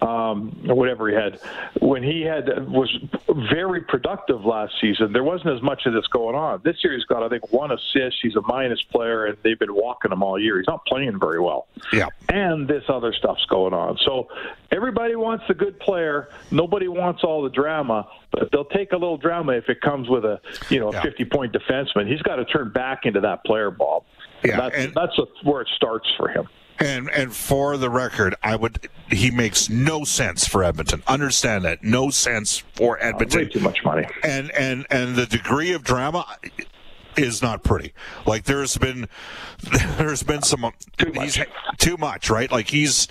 Um, 0.02 0.50
whatever 0.64 1.08
he 1.08 1.14
had, 1.14 1.38
when 1.80 2.02
he 2.02 2.22
had 2.22 2.48
was 2.68 2.90
very 3.50 3.80
productive 3.82 4.44
last 4.44 4.74
season, 4.80 5.12
there 5.12 5.22
wasn't 5.22 5.54
as 5.54 5.62
much 5.62 5.86
of 5.86 5.92
this 5.94 6.06
going 6.08 6.34
on. 6.34 6.60
This 6.64 6.82
year 6.82 6.92
he's 6.94 7.04
got, 7.04 7.22
I 7.22 7.28
think, 7.28 7.52
one 7.52 7.70
assist. 7.70 8.16
He's 8.20 8.34
a 8.36 8.42
minus 8.42 8.82
player, 8.82 9.26
and 9.26 9.38
they've 9.42 9.58
been 9.58 9.74
walking 9.74 10.10
him 10.12 10.22
all 10.22 10.38
year. 10.38 10.58
He's 10.58 10.66
not 10.66 10.84
playing 10.86 11.18
very 11.20 11.40
well. 11.40 11.68
Yeah. 11.92 12.08
And 12.28 12.66
this 12.66 12.84
other 12.88 13.12
stuff's 13.12 13.44
going 13.46 13.74
on. 13.74 13.98
So 14.04 14.28
everybody 14.70 15.14
wants 15.14 15.44
the 15.48 15.54
good 15.54 15.78
player. 15.78 16.28
Nobody 16.50 16.88
wants 16.88 17.22
all 17.22 17.42
the 17.42 17.50
drama, 17.50 18.08
but 18.32 18.50
they'll 18.50 18.64
take 18.64 18.92
a 18.92 18.96
little 18.96 19.16
drama 19.18 19.52
if 19.52 19.68
it 19.68 19.80
comes 19.80 20.08
with 20.08 20.24
a 20.24 20.40
you 20.68 20.80
know 20.80 20.88
a 20.88 20.92
Yeah. 20.92 21.02
50 21.02 21.24
point 21.26 21.52
defenseman. 21.52 22.08
He's 22.10 22.22
got 22.22 22.36
to 22.36 22.44
turn 22.44 22.70
back 22.72 23.06
into 23.06 23.20
that 23.20 23.44
player, 23.44 23.70
Bob. 23.70 24.02
Yeah, 24.44 24.56
that's 24.58 24.76
and- 24.76 24.94
that's 24.94 25.16
where 25.44 25.60
it 25.62 25.68
starts 25.76 26.08
for 26.16 26.28
him. 26.28 26.48
And 26.78 27.10
and 27.10 27.34
for 27.34 27.76
the 27.76 27.90
record, 27.90 28.34
I 28.42 28.56
would 28.56 28.88
he 29.10 29.30
makes 29.30 29.68
no 29.68 30.04
sense 30.04 30.46
for 30.46 30.64
Edmonton. 30.64 31.02
Understand 31.06 31.64
that 31.64 31.84
no 31.84 32.10
sense 32.10 32.58
for 32.74 32.98
Edmonton. 33.02 33.38
Way 33.38 33.44
Edmonton. 33.44 33.60
too 33.60 33.64
much 33.64 33.84
money. 33.84 34.06
and 34.24 34.50
and 34.52 34.86
and 34.90 35.14
the 35.16 35.26
degree 35.26 35.72
of 35.72 35.84
drama 35.84 36.26
is 37.16 37.42
not 37.42 37.62
pretty. 37.62 37.92
Like 38.26 38.44
there's 38.44 38.76
been 38.76 39.08
there's 39.98 40.22
been 40.22 40.42
some 40.42 40.72
Too 40.98 41.12
much. 41.12 41.36
he's 41.36 41.46
too 41.78 41.96
much, 41.96 42.30
right? 42.30 42.50
Like 42.50 42.68
he's 42.70 43.08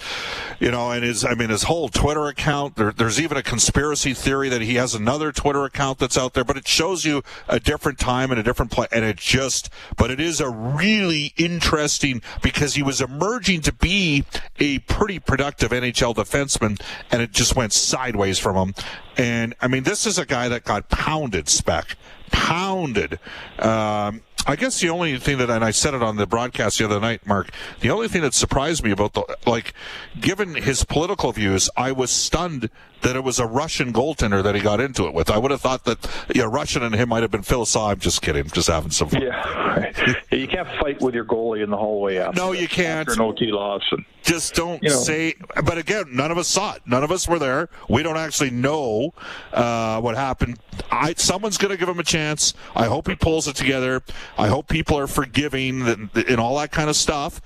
you 0.59 0.71
know, 0.71 0.91
and 0.91 1.03
his 1.03 1.23
I 1.23 1.33
mean 1.33 1.49
his 1.49 1.63
whole 1.63 1.89
Twitter 1.89 2.27
account. 2.27 2.75
There, 2.75 2.91
there's 2.91 3.19
even 3.19 3.37
a 3.37 3.43
conspiracy 3.43 4.13
theory 4.13 4.49
that 4.49 4.61
he 4.61 4.75
has 4.75 4.95
another 4.95 5.31
Twitter 5.31 5.65
account 5.65 5.99
that's 5.99 6.17
out 6.17 6.33
there, 6.33 6.43
but 6.43 6.57
it 6.57 6.67
shows 6.67 7.05
you 7.05 7.23
a 7.47 7.59
different 7.59 7.99
time 7.99 8.31
and 8.31 8.39
a 8.39 8.43
different 8.43 8.71
play, 8.71 8.87
and 8.91 9.05
it 9.05 9.17
just. 9.17 9.69
But 9.97 10.11
it 10.11 10.19
is 10.19 10.39
a 10.41 10.49
really 10.49 11.33
interesting 11.37 12.21
because 12.41 12.75
he 12.75 12.83
was 12.83 13.01
emerging 13.01 13.61
to 13.61 13.73
be 13.73 14.25
a 14.59 14.79
pretty 14.79 15.19
productive 15.19 15.71
NHL 15.71 16.15
defenseman, 16.15 16.81
and 17.11 17.21
it 17.21 17.31
just 17.31 17.55
went 17.55 17.73
sideways 17.73 18.39
from 18.39 18.55
him. 18.55 18.73
And 19.17 19.53
I 19.61 19.67
mean, 19.67 19.83
this 19.83 20.05
is 20.05 20.17
a 20.17 20.25
guy 20.25 20.47
that 20.49 20.63
got 20.63 20.89
pounded, 20.89 21.49
spec 21.49 21.97
pounded. 22.31 23.19
Um, 23.59 24.21
I 24.47 24.55
guess 24.55 24.79
the 24.79 24.89
only 24.89 25.17
thing 25.19 25.37
that, 25.37 25.49
and 25.49 25.63
I 25.63 25.71
said 25.71 25.93
it 25.93 26.01
on 26.01 26.15
the 26.15 26.25
broadcast 26.25 26.79
the 26.79 26.85
other 26.85 26.99
night, 26.99 27.27
Mark, 27.27 27.51
the 27.81 27.91
only 27.91 28.07
thing 28.07 28.21
that 28.23 28.33
surprised 28.33 28.83
me 28.83 28.91
about 28.91 29.13
the, 29.13 29.37
like, 29.45 29.73
given 30.19 30.55
his 30.55 30.83
political 30.83 31.31
views, 31.31 31.69
I 31.77 31.91
was 31.91 32.09
stunned 32.09 32.69
that 33.01 33.15
it 33.15 33.23
was 33.23 33.39
a 33.39 33.45
Russian 33.45 33.91
goaltender 33.93 34.43
that 34.43 34.55
he 34.55 34.61
got 34.61 34.79
into 34.79 35.07
it 35.07 35.13
with. 35.13 35.29
I 35.29 35.37
would 35.37 35.51
have 35.51 35.61
thought 35.61 35.85
that, 35.85 36.07
yeah, 36.33 36.43
Russian 36.49 36.83
and 36.83 36.93
him 36.95 37.09
might 37.09 37.21
have 37.23 37.31
been 37.31 37.41
Phil 37.41 37.65
Saw. 37.65 37.89
I'm 37.91 37.99
just 37.99 38.21
kidding, 38.21 38.47
just 38.47 38.67
having 38.67 38.91
some 38.91 39.09
fun. 39.09 39.21
Yeah, 39.21 40.13
you 40.31 40.47
can't 40.47 40.67
fight 40.79 41.01
with 41.01 41.15
your 41.15 41.25
goalie 41.25 41.63
in 41.63 41.69
the 41.69 41.77
hallway 41.77 42.17
after. 42.17 42.39
No, 42.39 42.51
you 42.51 42.67
can't. 42.67 43.09
After 43.09 43.21
an 43.21 43.27
OT 43.27 43.47
loss, 43.51 43.81
and 43.91 44.05
just 44.23 44.53
don't 44.53 44.81
You 44.83 44.89
know. 44.89 44.95
say. 44.95 45.35
But 45.63 45.77
again, 45.77 46.05
none 46.11 46.31
of 46.31 46.37
us 46.37 46.47
saw 46.47 46.75
it. 46.75 46.81
None 46.85 47.03
of 47.03 47.11
us 47.11 47.27
were 47.27 47.39
there. 47.39 47.69
We 47.89 48.03
don't 48.03 48.17
actually 48.17 48.51
know 48.51 49.13
uh, 49.51 49.99
what 50.01 50.15
happened. 50.15 50.59
I, 50.91 51.13
someone's 51.15 51.57
going 51.57 51.71
to 51.71 51.77
give 51.77 51.89
him 51.89 51.99
a 51.99 52.03
chance. 52.03 52.53
I 52.75 52.85
hope 52.85 53.07
he 53.07 53.15
pulls 53.15 53.47
it 53.47 53.55
together. 53.55 54.03
I 54.37 54.47
hope 54.47 54.67
people 54.67 54.97
are 54.97 55.07
forgiving 55.07 55.87
and, 55.87 56.09
and 56.15 56.39
all 56.39 56.57
that 56.59 56.71
kind 56.71 56.89
of 56.89 56.95
stuff. 56.95 57.41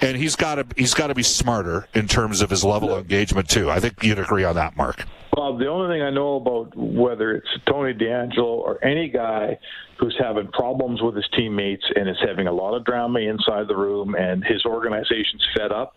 And 0.00 0.16
he's 0.16 0.36
got 0.36 0.56
to 0.56 0.66
he's 0.76 0.94
got 0.94 1.06
to 1.08 1.14
be 1.14 1.22
smarter 1.22 1.88
in 1.94 2.06
terms 2.08 2.42
of 2.42 2.50
his 2.50 2.64
level 2.64 2.92
of 2.92 2.98
engagement 3.00 3.48
too. 3.48 3.70
I 3.70 3.80
think 3.80 4.02
you'd 4.02 4.18
agree 4.18 4.44
on 4.44 4.54
that, 4.56 4.76
Mark. 4.76 5.04
Bob, 5.32 5.58
the 5.58 5.66
only 5.68 5.94
thing 5.94 6.02
I 6.02 6.10
know 6.10 6.36
about 6.36 6.74
whether 6.76 7.32
it's 7.34 7.48
Tony 7.66 7.92
DeAngelo 7.94 8.42
or 8.44 8.82
any 8.84 9.08
guy 9.08 9.58
who's 9.98 10.16
having 10.18 10.48
problems 10.48 11.02
with 11.02 11.14
his 11.16 11.26
teammates 11.34 11.84
and 11.94 12.08
is 12.08 12.16
having 12.26 12.46
a 12.46 12.52
lot 12.52 12.74
of 12.74 12.84
drama 12.84 13.20
inside 13.20 13.68
the 13.68 13.76
room 13.76 14.14
and 14.14 14.44
his 14.44 14.64
organization's 14.64 15.46
fed 15.56 15.72
up 15.72 15.96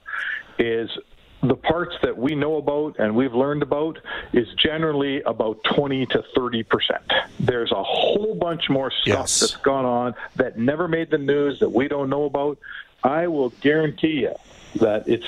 is 0.58 0.90
the 1.42 1.56
parts 1.56 1.96
that 2.04 2.18
we 2.18 2.36
know 2.36 2.58
about 2.58 2.98
and 3.00 3.16
we've 3.16 3.34
learned 3.34 3.64
about 3.64 3.98
is 4.34 4.48
generally 4.62 5.22
about 5.22 5.58
20 5.74 6.06
to 6.08 6.22
30 6.36 6.64
percent. 6.64 7.14
There's 7.40 7.72
a 7.72 7.82
whole 7.84 8.36
bunch 8.36 8.70
more 8.70 8.92
stuff 8.92 9.06
Yes. 9.08 9.40
that's 9.40 9.56
gone 9.58 9.86
on 9.86 10.16
that 10.36 10.58
never 10.58 10.88
made 10.90 11.12
the 11.12 11.18
news 11.18 11.60
that 11.60 11.70
we 11.70 11.88
don't 11.88 12.10
know 12.10 12.26
about. 12.26 12.58
I 13.04 13.28
will 13.28 13.50
guarantee 13.62 14.22
you 14.22 14.36
that 14.76 15.08
it's 15.08 15.26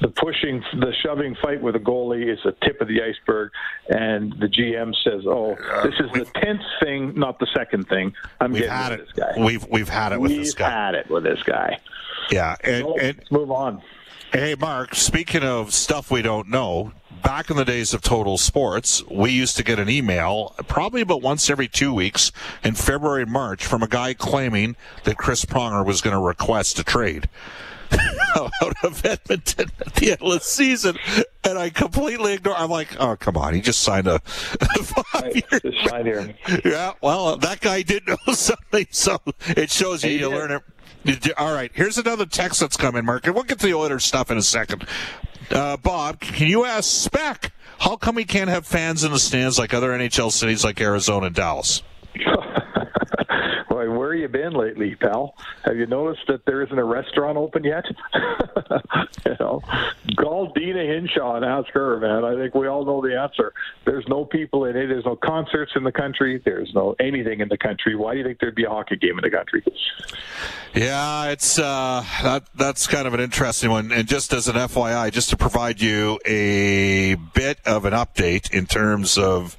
the 0.00 0.08
pushing, 0.08 0.62
the 0.74 0.92
shoving 1.02 1.34
fight 1.36 1.62
with 1.62 1.74
a 1.76 1.78
goalie 1.78 2.30
is 2.30 2.38
the 2.44 2.52
tip 2.62 2.80
of 2.82 2.88
the 2.88 3.02
iceberg, 3.02 3.50
and 3.88 4.32
the 4.38 4.48
GM 4.48 4.94
says, 5.02 5.24
"Oh, 5.26 5.56
this 5.82 5.94
is 5.98 6.10
the 6.12 6.26
tenth 6.40 6.60
thing, 6.80 7.14
not 7.18 7.38
the 7.38 7.46
second 7.54 7.88
thing." 7.88 8.12
I'm 8.40 8.52
We've 8.52 8.62
getting 8.62 8.76
had 8.76 8.90
with 8.92 9.00
it. 9.00 9.06
this 9.16 9.24
guy. 9.24 9.44
We've 9.44 9.66
we've 9.70 9.88
had 9.88 10.12
it 10.12 10.20
with 10.20 10.30
We've 10.32 10.40
this 10.40 10.54
guy. 10.54 10.66
We've 10.66 10.72
had 10.74 10.94
it 10.96 11.08
with 11.10 11.24
this 11.24 11.42
guy. 11.42 11.78
Yeah, 12.30 12.56
and, 12.62 12.84
So, 12.84 12.98
and 12.98 13.20
move 13.30 13.50
on. 13.50 13.82
Hey, 14.32 14.54
Mark, 14.58 14.94
speaking 14.94 15.42
of 15.42 15.74
stuff 15.74 16.10
we 16.10 16.22
don't 16.22 16.48
know, 16.48 16.92
back 17.22 17.50
in 17.50 17.56
the 17.56 17.64
days 17.64 17.92
of 17.92 18.00
Total 18.00 18.38
Sports, 18.38 19.02
we 19.10 19.30
used 19.30 19.56
to 19.58 19.62
get 19.62 19.78
an 19.78 19.88
email 19.88 20.54
probably 20.68 21.02
about 21.02 21.22
once 21.22 21.48
every 21.50 21.68
two 21.68 21.92
weeks 21.92 22.32
in 22.64 22.74
February 22.74 23.22
and 23.22 23.30
March 23.30 23.64
from 23.64 23.82
a 23.82 23.88
guy 23.88 24.14
claiming 24.14 24.76
that 25.04 25.18
Chris 25.18 25.44
Pronger 25.44 25.84
was 25.84 26.00
going 26.00 26.14
to 26.14 26.20
request 26.20 26.78
a 26.78 26.84
trade. 26.84 27.28
out 28.36 28.52
of 28.82 29.04
Edmonton 29.04 29.70
at 29.84 29.94
the 29.96 30.12
end 30.12 30.22
of 30.22 30.32
the 30.32 30.40
season, 30.40 30.96
and 31.44 31.58
I 31.58 31.68
completely 31.68 32.32
ignore. 32.32 32.56
I'm 32.56 32.70
like, 32.70 32.98
oh 32.98 33.16
come 33.16 33.36
on, 33.36 33.52
he 33.52 33.60
just 33.60 33.80
signed 33.80 34.06
a 34.06 34.18
five-year 34.24 35.60
here. 36.02 36.34
yeah, 36.64 36.92
well, 37.02 37.36
that 37.36 37.60
guy 37.60 37.82
did 37.82 38.06
know 38.06 38.16
something, 38.32 38.86
so 38.90 39.20
it 39.48 39.70
shows 39.70 40.04
you 40.04 40.12
you 40.12 40.18
did. 40.20 40.28
learn 40.28 40.52
it. 40.52 40.62
All 41.36 41.52
right, 41.52 41.70
here's 41.74 41.98
another 41.98 42.26
text 42.26 42.60
that's 42.60 42.76
coming, 42.76 43.04
Mark, 43.04 43.26
and 43.26 43.34
we'll 43.34 43.44
get 43.44 43.58
to 43.60 43.66
the 43.66 43.74
Oilers 43.74 44.04
stuff 44.04 44.30
in 44.30 44.38
a 44.38 44.42
second. 44.42 44.86
Uh, 45.50 45.76
Bob, 45.76 46.20
can 46.20 46.46
you 46.46 46.64
ask 46.64 46.88
Spec 46.88 47.52
how 47.80 47.96
come 47.96 48.14
we 48.14 48.24
can't 48.24 48.48
have 48.48 48.66
fans 48.66 49.02
in 49.02 49.12
the 49.12 49.18
stands 49.18 49.58
like 49.58 49.74
other 49.74 49.90
NHL 49.90 50.30
cities 50.30 50.64
like 50.64 50.80
Arizona 50.80 51.26
and 51.26 51.34
Dallas? 51.34 51.82
Well, 53.88 53.98
where 53.98 54.14
you 54.14 54.28
been 54.28 54.52
lately, 54.52 54.94
pal? 54.94 55.34
Have 55.64 55.76
you 55.76 55.86
noticed 55.86 56.26
that 56.28 56.44
there 56.46 56.62
isn't 56.62 56.78
a 56.78 56.84
restaurant 56.84 57.38
open 57.38 57.64
yet? 57.64 57.84
you 59.26 59.36
know, 59.40 59.62
call 60.16 60.52
Deena 60.54 60.84
Hinshaw 60.84 61.36
and 61.36 61.44
ask 61.44 61.68
her, 61.70 61.98
man. 61.98 62.24
I 62.24 62.34
think 62.36 62.54
we 62.54 62.66
all 62.66 62.84
know 62.84 63.00
the 63.00 63.18
answer. 63.18 63.52
There's 63.84 64.06
no 64.08 64.24
people 64.24 64.64
in 64.64 64.76
it. 64.76 64.86
There's 64.86 65.04
no 65.04 65.16
concerts 65.16 65.72
in 65.74 65.84
the 65.84 65.92
country. 65.92 66.40
There's 66.44 66.72
no 66.74 66.94
anything 67.00 67.40
in 67.40 67.48
the 67.48 67.58
country. 67.58 67.96
Why 67.96 68.12
do 68.12 68.18
you 68.18 68.24
think 68.24 68.38
there'd 68.40 68.54
be 68.54 68.64
a 68.64 68.70
hockey 68.70 68.96
game 68.96 69.18
in 69.18 69.22
the 69.22 69.30
country? 69.30 69.64
Yeah, 70.74 71.26
it's 71.26 71.58
uh, 71.58 72.02
that 72.22 72.44
that's 72.54 72.86
kind 72.86 73.06
of 73.06 73.12
an 73.12 73.20
interesting 73.20 73.70
one. 73.70 73.92
And 73.92 74.08
just 74.08 74.32
as 74.32 74.48
an 74.48 74.56
FYI, 74.56 75.12
just 75.12 75.30
to 75.30 75.36
provide 75.36 75.80
you 75.80 76.18
a 76.24 77.14
bit 77.34 77.58
of 77.66 77.84
an 77.84 77.92
update 77.92 78.52
in 78.52 78.66
terms 78.66 79.18
of, 79.18 79.56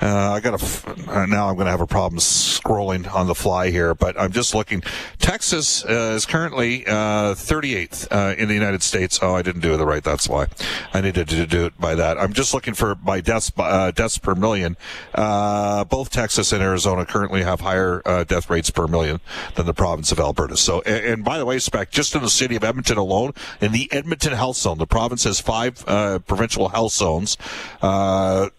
uh, 0.00 0.32
I 0.32 0.40
got 0.40 0.58
to 0.58 1.26
now 1.28 1.48
I'm 1.48 1.54
going 1.54 1.66
to 1.66 1.70
have 1.70 1.80
a 1.80 1.86
problem 1.86 2.18
scrolling 2.18 3.12
on 3.12 3.28
the 3.28 3.34
fly 3.34 3.57
here, 3.66 3.94
but 3.94 4.18
I'm 4.18 4.32
just 4.32 4.54
looking. 4.54 4.82
Texas 5.18 5.84
uh, 5.84 6.14
is 6.16 6.24
currently 6.24 6.86
uh, 6.86 7.34
38th 7.34 8.08
uh, 8.10 8.34
in 8.36 8.48
the 8.48 8.54
United 8.54 8.82
States. 8.82 9.18
Oh, 9.20 9.34
I 9.34 9.42
didn't 9.42 9.60
do 9.60 9.74
it 9.74 9.84
right. 9.84 10.02
That's 10.02 10.28
why 10.28 10.46
I 10.94 11.00
needed 11.00 11.28
to 11.28 11.46
do 11.46 11.66
it 11.66 11.78
by 11.78 11.94
that. 11.94 12.18
I'm 12.18 12.32
just 12.32 12.54
looking 12.54 12.74
for 12.74 12.94
by 12.94 13.20
deaths 13.20 13.52
uh, 13.56 13.90
deaths 13.90 14.18
per 14.18 14.34
million. 14.34 14.76
Uh, 15.14 15.84
both 15.84 16.10
Texas 16.10 16.52
and 16.52 16.62
Arizona 16.62 17.04
currently 17.04 17.42
have 17.42 17.60
higher 17.60 18.00
uh, 18.06 18.24
death 18.24 18.48
rates 18.48 18.70
per 18.70 18.86
million 18.86 19.20
than 19.56 19.66
the 19.66 19.74
province 19.74 20.12
of 20.12 20.20
Alberta. 20.20 20.56
So, 20.56 20.80
and, 20.82 21.04
and 21.04 21.24
by 21.24 21.38
the 21.38 21.44
way, 21.44 21.58
spec 21.58 21.90
just 21.90 22.14
in 22.14 22.22
the 22.22 22.30
city 22.30 22.56
of 22.56 22.64
Edmonton 22.64 22.96
alone, 22.96 23.32
in 23.60 23.72
the 23.72 23.92
Edmonton 23.92 24.32
Health 24.32 24.56
Zone, 24.56 24.78
the 24.78 24.86
province 24.86 25.24
has 25.24 25.40
five 25.40 25.84
provincial 26.26 26.68
health 26.68 26.92
zones. 26.92 27.36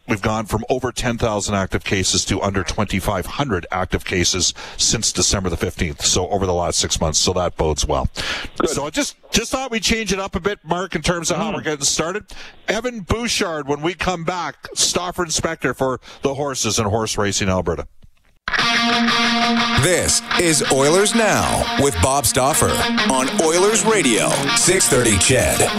We've 0.09 0.21
gone 0.21 0.47
from 0.47 0.65
over 0.69 0.91
10,000 0.91 1.53
active 1.53 1.83
cases 1.83 2.25
to 2.25 2.41
under 2.41 2.63
2,500 2.63 3.67
active 3.71 4.05
cases 4.05 4.53
since 4.89 5.11
December 5.11 5.49
the 5.49 5.55
15th. 5.57 6.01
So 6.01 6.27
over 6.29 6.45
the 6.45 6.53
last 6.53 6.79
six 6.79 6.99
months. 6.99 7.19
So 7.19 7.33
that 7.33 7.55
bodes 7.57 7.85
well. 7.85 8.09
So 8.65 8.85
I 8.85 8.89
just 8.89 9.15
just 9.31 9.51
thought 9.51 9.71
we'd 9.71 9.83
change 9.83 10.11
it 10.11 10.19
up 10.19 10.35
a 10.35 10.39
bit, 10.39 10.59
Mark, 10.63 10.95
in 10.95 11.01
terms 11.01 11.31
of 11.31 11.37
how 11.37 11.51
mm. 11.51 11.55
we're 11.55 11.61
getting 11.61 11.85
started. 11.85 12.25
Evan 12.67 13.01
Bouchard, 13.01 13.67
when 13.67 13.81
we 13.81 13.93
come 13.93 14.23
back, 14.23 14.67
Stauffer 14.73 15.23
Inspector 15.23 15.73
for 15.75 15.99
the 16.21 16.33
horses 16.33 16.79
and 16.79 16.87
horse 16.87 17.17
racing 17.17 17.49
Alberta. 17.49 17.87
This 19.81 20.21
is 20.39 20.63
Oilers 20.71 21.13
Now 21.15 21.77
with 21.83 21.95
Bob 22.01 22.25
Stauffer 22.25 22.71
on 23.11 23.29
Oilers 23.41 23.85
Radio, 23.85 24.29
630 24.55 25.17
CHED. 25.19 25.69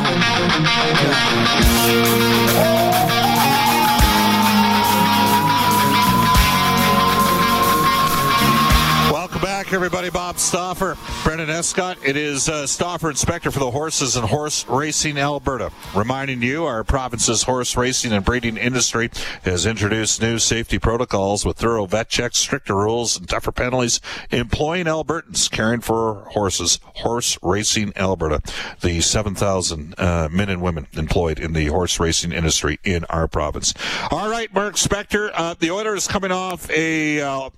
Everybody. 9.72 10.10
Bob 10.10 10.38
Stauffer, 10.38 10.96
Brendan 11.22 11.50
Escott. 11.50 11.98
It 12.04 12.16
is 12.16 12.48
uh, 12.48 12.66
Stauffer 12.66 13.10
Inspector 13.10 13.50
for 13.50 13.58
the 13.58 13.70
Horses 13.70 14.16
and 14.16 14.26
Horse 14.26 14.66
Racing 14.68 15.18
Alberta. 15.18 15.70
Reminding 15.94 16.42
you, 16.42 16.64
our 16.64 16.82
province's 16.82 17.42
horse 17.42 17.76
racing 17.76 18.12
and 18.12 18.24
breeding 18.24 18.56
industry 18.56 19.10
has 19.42 19.66
introduced 19.66 20.22
new 20.22 20.38
safety 20.38 20.78
protocols 20.78 21.44
with 21.44 21.58
thorough 21.58 21.86
vet 21.86 22.08
checks, 22.08 22.38
stricter 22.38 22.74
rules, 22.74 23.18
and 23.18 23.28
tougher 23.28 23.52
penalties, 23.52 24.00
employing 24.30 24.86
Albertans 24.86 25.50
caring 25.50 25.80
for 25.80 26.26
horses. 26.30 26.80
Horse 26.82 27.38
Racing 27.42 27.92
Alberta, 27.96 28.40
the 28.80 29.00
7,000 29.00 29.94
uh, 29.98 30.28
men 30.30 30.48
and 30.48 30.62
women 30.62 30.86
employed 30.94 31.38
in 31.38 31.52
the 31.52 31.66
horse 31.66 32.00
racing 32.00 32.32
industry 32.32 32.78
in 32.82 33.04
our 33.04 33.28
province. 33.28 33.74
All 34.10 34.28
right, 34.28 34.52
Mark 34.54 34.74
Spector. 34.74 35.30
Uh, 35.34 35.54
the 35.58 35.70
Oilers 35.70 36.08
coming 36.08 36.32
off 36.32 36.68
a 36.70 37.20
uh, 37.20 37.50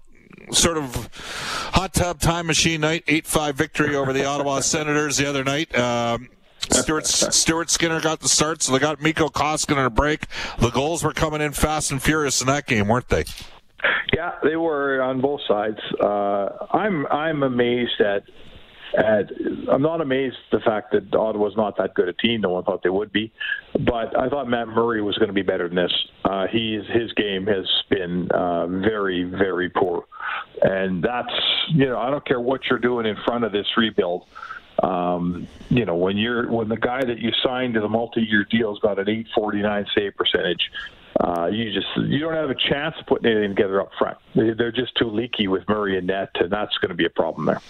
sort 0.51 0.77
of 0.77 1.09
hot 1.73 1.95
tub 1.95 2.21
time 2.21 2.47
machine 2.47 2.81
night, 2.81 3.05
8 3.07 3.27
5 3.27 3.55
victory 3.55 3.95
over 3.95 4.13
the 4.13 4.25
Ottawa 4.25 4.61
Senators 4.61 5.17
the 5.17 5.29
other 5.29 5.45
night. 5.45 5.77
Um, 5.77 6.29
Stuart, 6.71 7.07
Stuart 7.07 7.71
Skinner 7.71 8.01
got 8.01 8.21
the 8.21 8.29
start, 8.29 8.63
so 8.63 8.73
they 8.73 8.79
got 8.79 9.03
Mikko 9.03 9.29
Koskinen 9.29 9.85
a 9.85 9.91
break. 9.91 10.27
The 10.59 10.71
goals 10.71 11.03
were 11.03 11.13
coming 11.13 11.41
in 11.41 11.53
fast 11.53 11.91
and 11.91 12.01
furious 12.01 12.41
in 12.41 12.47
that 12.47 12.67
game, 12.67 12.89
weren't 12.89 13.09
they? 13.09 13.25
Yeah, 14.15 14.33
they 14.45 14.57
were 14.57 15.03
on 15.03 15.21
both 15.21 15.41
sides. 15.49 15.79
Uh, 16.01 16.67
I'm 16.71 17.07
I'm 17.07 17.43
amazed 17.43 18.01
at 18.01 18.23
at 18.97 19.31
I'm 19.71 19.83
not 19.83 20.01
amazed 20.01 20.37
at 20.51 20.59
the 20.59 20.65
fact 20.65 20.93
that 20.93 21.15
Ottawa's 21.15 21.57
not 21.57 21.77
that 21.79 21.95
good 21.95 22.09
a 22.09 22.13
team. 22.13 22.41
No 22.43 22.51
one 22.51 22.65
thought 22.65 22.83
they 22.83 22.91
would 22.91 23.13
be, 23.13 23.33
but 23.73 24.19
I 24.19 24.29
thought 24.29 24.49
Matt 24.49 24.69
Murray 24.69 25.03
was 25.03 25.17
going 25.19 25.29
to 25.29 25.35
be 25.35 25.43
better 25.43 25.69
than 25.69 25.77
this. 25.77 25.93
Uh, 26.25 26.47
he's 26.47 26.83
his 26.89 27.13
game 27.15 27.47
has 27.47 27.67
been 27.89 28.31
uh, 28.31 28.67
very 28.67 29.25
very 29.25 29.71
poor, 29.71 30.07
and 30.63 31.03
that's 31.03 31.33
you 31.71 31.87
know 31.87 31.99
I 31.99 32.11
don't 32.11 32.25
care 32.25 32.41
what 32.41 32.63
you're 32.69 32.79
doing 32.79 33.07
in 33.07 33.17
front 33.25 33.45
of 33.45 33.53
this 33.53 33.67
rebuild. 33.77 34.27
Um, 34.83 35.47
you 35.69 35.85
know, 35.85 35.97
when 35.97 36.17
you're 36.17 36.51
when 36.51 36.69
the 36.69 36.77
guy 36.77 37.05
that 37.05 37.19
you 37.19 37.31
signed 37.43 37.75
to 37.75 37.81
the 37.81 37.89
multi-year 37.89 38.45
deal's 38.51 38.79
got 38.81 38.99
an 38.99 39.09
849 39.09 39.87
save 39.95 40.17
percentage, 40.17 40.71
uh, 41.21 41.47
you 41.47 41.73
just 41.73 41.87
you 41.97 42.19
don't 42.19 42.35
have 42.35 42.51
a 42.51 42.55
chance 42.55 42.95
of 42.99 43.07
putting 43.07 43.31
anything 43.31 43.55
together 43.55 43.81
up 43.81 43.91
front. 43.99 44.19
They're 44.35 44.73
just 44.73 44.97
too 44.97 45.11
leaky 45.11 45.49
with 45.49 45.69
Murray 45.69 45.99
and 45.99 46.07
net, 46.07 46.31
and 46.35 46.51
that's 46.51 46.77
going 46.79 46.89
to 46.89 46.95
be 46.95 47.05
a 47.05 47.11
problem 47.11 47.47
there. 47.47 47.61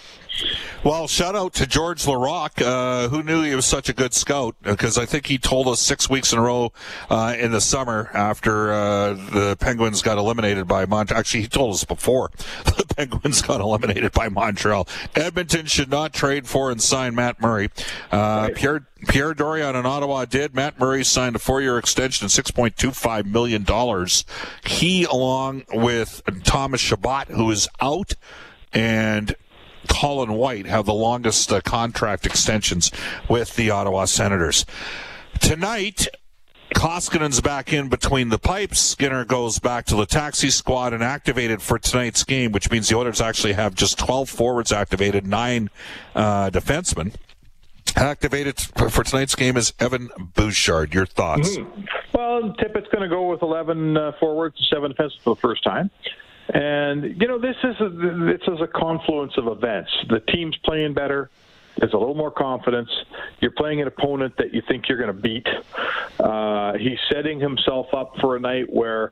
Well, 0.83 1.07
shout 1.07 1.35
out 1.35 1.53
to 1.55 1.67
George 1.67 2.03
Laraque. 2.05 2.61
Uh, 2.61 3.07
who 3.09 3.21
knew 3.21 3.43
he 3.43 3.55
was 3.55 3.65
such 3.65 3.87
a 3.87 3.93
good 3.93 4.13
scout? 4.13 4.55
Because 4.61 4.97
I 4.97 5.05
think 5.05 5.27
he 5.27 5.37
told 5.37 5.67
us 5.67 5.79
six 5.79 6.09
weeks 6.09 6.33
in 6.33 6.39
a 6.39 6.41
row 6.41 6.73
uh, 7.09 7.35
in 7.37 7.51
the 7.51 7.61
summer 7.61 8.09
after 8.13 8.73
uh, 8.73 9.13
the 9.13 9.57
Penguins 9.59 10.01
got 10.01 10.17
eliminated 10.17 10.67
by 10.67 10.85
Montreal. 10.85 11.19
Actually, 11.19 11.41
he 11.41 11.47
told 11.47 11.73
us 11.73 11.83
before 11.83 12.31
the 12.65 12.85
Penguins 12.95 13.41
got 13.41 13.61
eliminated 13.61 14.11
by 14.11 14.29
Montreal. 14.29 14.87
Edmonton 15.15 15.65
should 15.67 15.89
not 15.89 16.13
trade 16.13 16.47
for 16.47 16.71
and 16.71 16.81
sign 16.81 17.15
Matt 17.15 17.39
Murray. 17.39 17.69
Uh, 18.11 18.17
right. 18.17 18.55
Pierre 18.55 18.87
Pierre 19.07 19.33
Dorion 19.33 19.75
in 19.75 19.85
Ottawa 19.85 20.25
did. 20.25 20.53
Matt 20.53 20.79
Murray 20.79 21.03
signed 21.03 21.35
a 21.35 21.39
four-year 21.39 21.77
extension, 21.77 22.29
six 22.29 22.51
point 22.51 22.77
two 22.77 22.91
five 22.91 23.25
million 23.25 23.63
dollars. 23.63 24.25
He, 24.65 25.03
along 25.05 25.63
with 25.71 26.21
Thomas 26.43 26.81
Chabot, 26.81 27.27
who 27.29 27.49
is 27.51 27.67
out, 27.81 28.13
and 28.71 29.35
Colin 29.87 30.33
White 30.33 30.65
have 30.65 30.85
the 30.85 30.93
longest 30.93 31.51
uh, 31.51 31.61
contract 31.61 32.25
extensions 32.25 32.91
with 33.29 33.55
the 33.55 33.69
Ottawa 33.69 34.05
Senators. 34.05 34.65
Tonight, 35.39 36.07
Koskinen's 36.73 37.41
back 37.41 37.71
in 37.71 37.89
between 37.89 38.29
the 38.29 38.39
pipes. 38.39 38.79
Skinner 38.79 39.25
goes 39.25 39.59
back 39.59 39.85
to 39.85 39.95
the 39.95 40.05
taxi 40.05 40.49
squad 40.49 40.93
and 40.93 41.03
activated 41.03 41.61
for 41.61 41.77
tonight's 41.77 42.23
game, 42.23 42.51
which 42.51 42.71
means 42.71 42.89
the 42.89 42.97
Oilers 42.97 43.21
actually 43.21 43.53
have 43.53 43.75
just 43.75 43.97
12 43.99 44.29
forwards 44.29 44.71
activated, 44.71 45.27
nine 45.27 45.69
uh, 46.15 46.49
defensemen. 46.49 47.13
Activated 47.95 48.59
for 48.59 49.03
tonight's 49.03 49.35
game 49.35 49.57
is 49.57 49.73
Evan 49.79 50.09
Bouchard. 50.35 50.93
Your 50.93 51.05
thoughts? 51.05 51.57
Mm-hmm. 51.57 51.81
Well, 52.13 52.53
Tippett's 52.59 52.87
going 52.91 53.03
to 53.03 53.09
go 53.09 53.29
with 53.29 53.41
11 53.41 53.97
uh, 53.97 54.11
forwards, 54.19 54.55
seven 54.71 54.93
defensemen 54.93 55.21
for 55.23 55.35
the 55.35 55.41
first 55.41 55.63
time. 55.63 55.89
And 56.49 57.19
you 57.21 57.27
know, 57.27 57.39
this 57.39 57.55
is 57.63 57.79
a, 57.79 57.89
this 57.89 58.41
is 58.47 58.59
a 58.61 58.67
confluence 58.67 59.33
of 59.37 59.47
events. 59.47 59.91
The 60.09 60.19
team's 60.19 60.57
playing 60.57 60.93
better. 60.93 61.29
There's 61.77 61.93
a 61.93 61.97
little 61.97 62.15
more 62.15 62.31
confidence. 62.31 62.89
You're 63.39 63.51
playing 63.51 63.81
an 63.81 63.87
opponent 63.87 64.37
that 64.37 64.53
you 64.53 64.61
think 64.67 64.87
you're 64.87 64.99
going 64.99 65.15
to 65.15 65.21
beat. 65.21 65.47
Uh, 66.19 66.73
he's 66.77 66.99
setting 67.11 67.39
himself 67.39 67.93
up 67.93 68.15
for 68.21 68.35
a 68.35 68.39
night 68.39 68.71
where, 68.71 69.11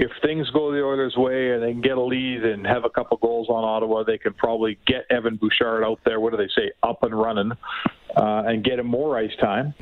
if 0.00 0.12
things 0.22 0.48
go 0.50 0.70
the 0.70 0.78
Oilers' 0.78 1.16
way 1.16 1.50
and 1.50 1.62
they 1.62 1.72
can 1.72 1.80
get 1.80 1.98
a 1.98 2.00
lead 2.00 2.44
and 2.44 2.64
have 2.64 2.84
a 2.84 2.88
couple 2.88 3.16
goals 3.16 3.48
on 3.48 3.64
Ottawa, 3.64 4.04
they 4.04 4.16
can 4.16 4.32
probably 4.32 4.78
get 4.86 5.04
Evan 5.10 5.34
Bouchard 5.34 5.82
out 5.82 5.98
there. 6.04 6.20
What 6.20 6.30
do 6.30 6.36
they 6.36 6.48
say? 6.54 6.70
Up 6.84 7.02
and 7.02 7.18
running, 7.18 7.50
uh, 8.16 8.42
and 8.46 8.62
get 8.62 8.78
him 8.78 8.86
more 8.86 9.18
ice 9.18 9.34
time. 9.40 9.74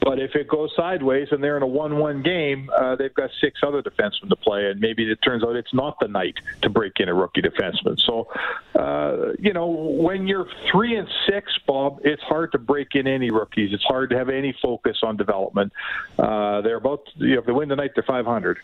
But 0.00 0.18
if 0.18 0.34
it 0.34 0.48
goes 0.48 0.70
sideways 0.74 1.28
and 1.30 1.44
they're 1.44 1.56
in 1.56 1.62
a 1.62 1.66
one-one 1.66 2.22
game, 2.22 2.70
uh, 2.74 2.96
they've 2.96 3.12
got 3.12 3.30
six 3.40 3.60
other 3.62 3.82
defensemen 3.82 4.30
to 4.30 4.36
play, 4.36 4.70
and 4.70 4.80
maybe 4.80 5.04
it 5.10 5.20
turns 5.22 5.44
out 5.44 5.56
it's 5.56 5.74
not 5.74 5.98
the 6.00 6.08
night 6.08 6.38
to 6.62 6.70
break 6.70 7.00
in 7.00 7.08
a 7.08 7.14
rookie 7.14 7.42
defenseman. 7.42 8.00
So, 8.00 8.28
uh, 8.74 9.32
you 9.38 9.52
know, 9.52 9.66
when 9.66 10.26
you're 10.26 10.46
three 10.70 10.96
and 10.96 11.08
six, 11.28 11.52
Bob, 11.66 12.00
it's 12.02 12.22
hard 12.22 12.52
to 12.52 12.58
break 12.58 12.94
in 12.94 13.06
any 13.06 13.30
rookies. 13.30 13.72
It's 13.72 13.84
hard 13.84 14.10
to 14.10 14.16
have 14.16 14.30
any 14.30 14.56
focus 14.62 14.98
on 15.02 15.16
development. 15.16 15.72
Uh, 16.18 16.62
they're 16.62 16.76
about, 16.76 17.06
you 17.16 17.34
know, 17.34 17.40
if 17.40 17.46
they 17.46 17.52
win 17.52 17.68
tonight, 17.68 17.90
they're 17.94 18.02
500, 18.02 18.58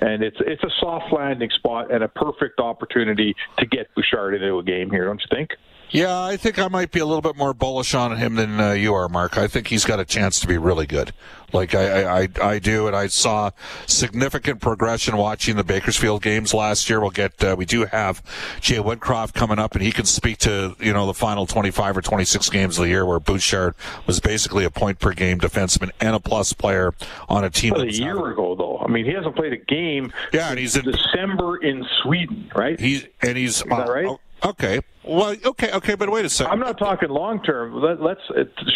and 0.00 0.22
it's 0.22 0.38
it's 0.40 0.62
a 0.64 0.70
soft 0.80 1.12
landing 1.12 1.50
spot 1.50 1.92
and 1.92 2.02
a 2.02 2.08
perfect 2.08 2.58
opportunity 2.58 3.36
to 3.58 3.66
get 3.66 3.94
Bouchard 3.94 4.34
into 4.34 4.58
a 4.58 4.62
game 4.62 4.90
here, 4.90 5.04
don't 5.04 5.20
you 5.20 5.28
think? 5.30 5.50
Yeah, 5.92 6.22
I 6.22 6.38
think 6.38 6.58
I 6.58 6.68
might 6.68 6.90
be 6.90 7.00
a 7.00 7.06
little 7.06 7.20
bit 7.20 7.36
more 7.36 7.52
bullish 7.52 7.94
on 7.94 8.16
him 8.16 8.36
than 8.36 8.58
uh, 8.58 8.72
you 8.72 8.94
are, 8.94 9.10
Mark. 9.10 9.36
I 9.36 9.46
think 9.46 9.66
he's 9.66 9.84
got 9.84 10.00
a 10.00 10.06
chance 10.06 10.40
to 10.40 10.46
be 10.46 10.56
really 10.56 10.86
good. 10.86 11.12
Like 11.52 11.74
I, 11.74 12.22
I, 12.22 12.28
I 12.40 12.58
do, 12.58 12.86
and 12.86 12.96
I 12.96 13.08
saw 13.08 13.50
significant 13.86 14.62
progression 14.62 15.18
watching 15.18 15.56
the 15.56 15.64
Bakersfield 15.64 16.22
games 16.22 16.54
last 16.54 16.88
year. 16.88 16.98
We'll 16.98 17.10
get, 17.10 17.44
uh, 17.44 17.56
we 17.58 17.66
do 17.66 17.84
have 17.84 18.22
Jay 18.62 18.78
Woodcroft 18.78 19.34
coming 19.34 19.58
up, 19.58 19.74
and 19.74 19.82
he 19.82 19.92
can 19.92 20.06
speak 20.06 20.38
to 20.38 20.74
you 20.80 20.94
know 20.94 21.04
the 21.04 21.12
final 21.12 21.46
25 21.46 21.98
or 21.98 22.00
26 22.00 22.48
games 22.48 22.78
of 22.78 22.84
the 22.84 22.88
year 22.88 23.04
where 23.04 23.20
Bouchard 23.20 23.74
was 24.06 24.18
basically 24.18 24.64
a 24.64 24.70
point 24.70 24.98
per 24.98 25.12
game 25.12 25.38
defenseman 25.38 25.90
and 26.00 26.16
a 26.16 26.20
plus 26.20 26.54
player 26.54 26.94
on 27.28 27.44
a 27.44 27.50
team. 27.50 27.74
Well, 27.74 27.82
a 27.82 27.88
year 27.88 28.28
ago, 28.28 28.54
though, 28.54 28.78
I 28.78 28.88
mean, 28.88 29.04
he 29.04 29.12
hasn't 29.12 29.36
played 29.36 29.52
a 29.52 29.58
game. 29.58 30.10
Yeah, 30.32 30.48
and 30.48 30.58
he's 30.58 30.74
in 30.74 30.86
December 30.86 31.58
in 31.58 31.86
Sweden, 32.02 32.50
right? 32.56 32.80
He's 32.80 33.06
and 33.20 33.36
he's 33.36 33.60
Is 33.60 33.64
that 33.64 33.88
right? 33.88 34.08
Okay. 34.42 34.80
Well, 35.04 35.34
okay, 35.44 35.72
okay, 35.72 35.94
but 35.96 36.10
wait 36.10 36.24
a 36.24 36.28
second. 36.28 36.52
I'm 36.52 36.60
not 36.60 36.78
talking 36.78 37.08
long 37.08 37.42
term. 37.42 37.74
Let, 37.74 38.00
us 38.00 38.18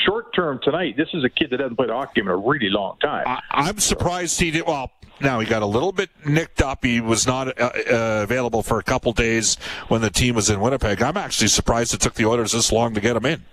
short 0.05 0.35
term 0.35 0.59
tonight. 0.62 0.97
This 0.97 1.09
is 1.15 1.23
a 1.23 1.29
kid 1.29 1.51
that 1.51 1.61
hasn't 1.61 1.77
played 1.77 1.91
a 1.91 1.95
hockey 1.95 2.21
game 2.21 2.29
in 2.29 2.33
a 2.33 2.37
really 2.37 2.69
long 2.69 2.99
time. 2.99 3.25
I, 3.27 3.69
am 3.69 3.79
surprised 3.79 4.41
he 4.41 4.51
did. 4.51 4.67
Well, 4.67 4.91
now 5.21 5.39
he 5.39 5.47
got 5.47 5.62
a 5.62 5.67
little 5.67 5.93
bit 5.93 6.11
nicked 6.25 6.61
up. 6.61 6.85
He 6.85 7.01
was 7.01 7.27
not 7.27 7.49
uh, 7.61 7.71
uh, 7.75 8.21
available 8.25 8.62
for 8.62 8.79
a 8.79 8.83
couple 8.83 9.12
days 9.12 9.57
when 9.87 10.01
the 10.01 10.11
team 10.11 10.35
was 10.35 10.51
in 10.51 10.61
Winnipeg. 10.61 11.01
I'm 11.01 11.17
actually 11.17 11.49
surprised 11.49 11.95
it 11.95 12.01
took 12.01 12.15
the 12.15 12.27
Oilers 12.27 12.53
this 12.53 12.73
long 12.73 12.95
to 12.95 13.01
get 13.01 13.17
him 13.17 13.25
in. 13.25 13.45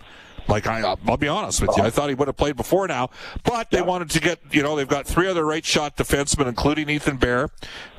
Like 0.47 0.67
I, 0.67 0.81
I'll 0.81 1.17
be 1.17 1.27
honest 1.27 1.61
with 1.61 1.75
you, 1.77 1.83
I 1.83 1.89
thought 1.89 2.09
he 2.09 2.15
would 2.15 2.27
have 2.27 2.37
played 2.37 2.55
before 2.55 2.87
now, 2.87 3.09
but 3.43 3.71
they 3.71 3.81
wanted 3.81 4.09
to 4.11 4.19
get. 4.19 4.39
You 4.51 4.63
know, 4.63 4.75
they've 4.75 4.87
got 4.87 5.07
three 5.07 5.27
other 5.27 5.45
right 5.45 5.63
shot 5.63 5.95
defensemen, 5.95 6.47
including 6.47 6.89
Ethan 6.89 7.17
Bear, 7.17 7.49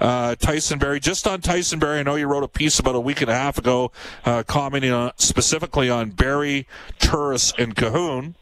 uh, 0.01 0.35
Tyson 0.37 0.79
Barrie. 0.79 1.01
Just 1.01 1.27
on 1.27 1.41
Tyson 1.41 1.79
Barrie, 1.79 2.01
I 2.01 2.03
know 2.03 2.17
you 2.17 2.27
wrote 2.27 2.45
a 2.45 2.49
piece 2.49 2.79
about 2.79 2.95
a 2.95 3.01
week 3.01 3.21
and 3.21 3.31
a 3.31 3.35
half 3.35 3.59
ago, 3.59 3.93
uh, 4.25 4.43
commenting 4.47 4.93
on, 4.93 5.13
specifically 5.17 5.89
on 5.89 6.11
Barrie, 6.11 6.67
Turris, 6.99 7.53
and 7.59 7.75
Kahun. 7.75 8.35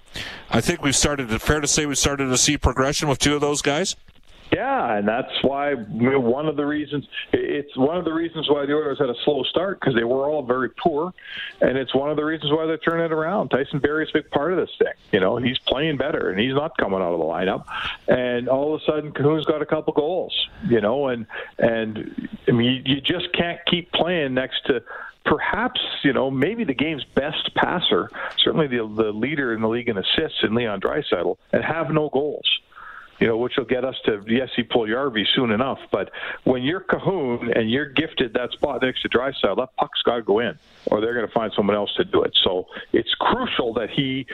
I 0.51 0.61
think 0.61 0.83
we've 0.83 0.97
started. 0.97 1.29
Fair 1.41 1.61
to 1.61 1.69
say, 1.69 1.87
we've 1.87 1.97
started 1.97 2.27
to 2.27 2.37
see 2.37 2.59
progression 2.59 3.09
with 3.09 3.19
two 3.19 3.35
of 3.35 3.41
those 3.41 3.63
guys. 3.63 3.97
Yeah, 4.53 4.99
and 4.99 5.09
that's 5.09 5.33
why 5.43 5.73
one 5.73 6.47
of 6.47 6.57
the 6.57 6.67
reasons 6.67 7.07
it's 7.33 7.75
one 7.75 7.97
of 7.97 8.05
the 8.05 8.13
reasons 8.13 8.51
why 8.51 8.67
the 8.67 8.75
Oilers 8.75 8.99
had 8.99 9.09
a 9.09 9.15
slow 9.25 9.45
start 9.45 9.81
because 9.81 9.95
they 9.95 10.05
were 10.05 10.29
all 10.29 10.43
very 10.43 10.69
poor, 10.69 11.15
and 11.63 11.79
it's 11.79 11.95
one 11.95 12.11
of 12.11 12.17
the 12.17 12.25
reasons 12.25 12.53
why 12.53 12.67
they're 12.67 12.77
turning 12.77 13.07
it 13.07 13.13
around. 13.13 13.49
Tyson 13.49 13.79
Barrie's 13.79 14.11
a 14.11 14.19
big 14.19 14.31
part 14.31 14.53
of 14.53 14.59
this 14.59 14.69
thing. 14.79 14.93
You 15.11 15.21
know, 15.21 15.39
he's 15.39 15.59
playing 15.59 15.97
better 15.97 16.29
and 16.29 16.39
he's 16.39 16.55
not 16.55 16.77
coming 16.77 17.01
out 17.01 17.15
of 17.15 17.19
the 17.19 17.25
lineup, 17.25 17.65
and 18.09 18.47
all 18.51 18.75
of 18.75 18.83
a 18.83 18.85
sudden 18.85 19.13
Kahun's 19.13 19.47
got 19.47 19.63
a 19.63 19.67
couple 19.67 19.95
goals. 19.95 20.35
You 20.69 20.83
know, 20.83 21.09
and 21.09 21.27
and 21.59 22.29
I 22.47 22.51
mean 22.51 22.85
you, 22.85 22.97
you 22.97 23.01
just 23.01 23.33
can't 23.33 23.61
keep 23.67 23.91
playing 23.93 24.35
next 24.35 24.67
to 24.67 24.83
perhaps 25.25 25.81
you 26.03 26.13
know 26.13 26.31
maybe 26.31 26.65
the 26.65 26.75
game's 26.75 27.05
best 27.15 27.55
passer, 27.55 28.11
certainly 28.37 28.67
the 28.67 28.87
the 28.97 29.13
leader 29.13 29.55
in 29.55 29.63
the 29.63 29.69
league 29.69 29.89
in 29.89 29.97
assists 29.97 30.41
in 30.43 30.55
Leon 30.55 30.83
Draisaitl, 30.83 31.39
and 31.53 31.65
have 31.65 31.91
no 31.91 32.11
goals 32.11 32.47
you 33.21 33.27
know, 33.27 33.37
which 33.37 33.55
will 33.57 33.65
get 33.65 33.85
us 33.85 33.95
to 34.05 34.19
Jesse 34.21 34.65
Puljujarvi 34.65 35.25
soon 35.35 35.51
enough. 35.51 35.79
But 35.91 36.11
when 36.45 36.63
you're 36.63 36.81
Kahun 36.81 37.57
and 37.57 37.71
you're 37.71 37.89
gifted 37.89 38.35
that 38.35 38.53
spot 38.53 38.83
next 38.83 39.03
to 39.03 39.09
Draisaitl, 39.09 39.57
that 39.57 39.77
puck's 39.77 40.03
got 40.03 40.17
to 40.17 40.23
go 40.23 40.41
in, 40.41 40.59
or 40.87 41.01
they're 41.01 41.15
going 41.15 41.27
to 41.27 41.33
find 41.33 41.53
someone 41.55 41.77
else 41.77 41.95
to 41.97 42.05
do 42.05 42.23
it. 42.23 42.37
So 42.43 42.67
it's 42.93 43.15
crucial 43.15 43.75
that 43.75 43.91
he 43.91 44.27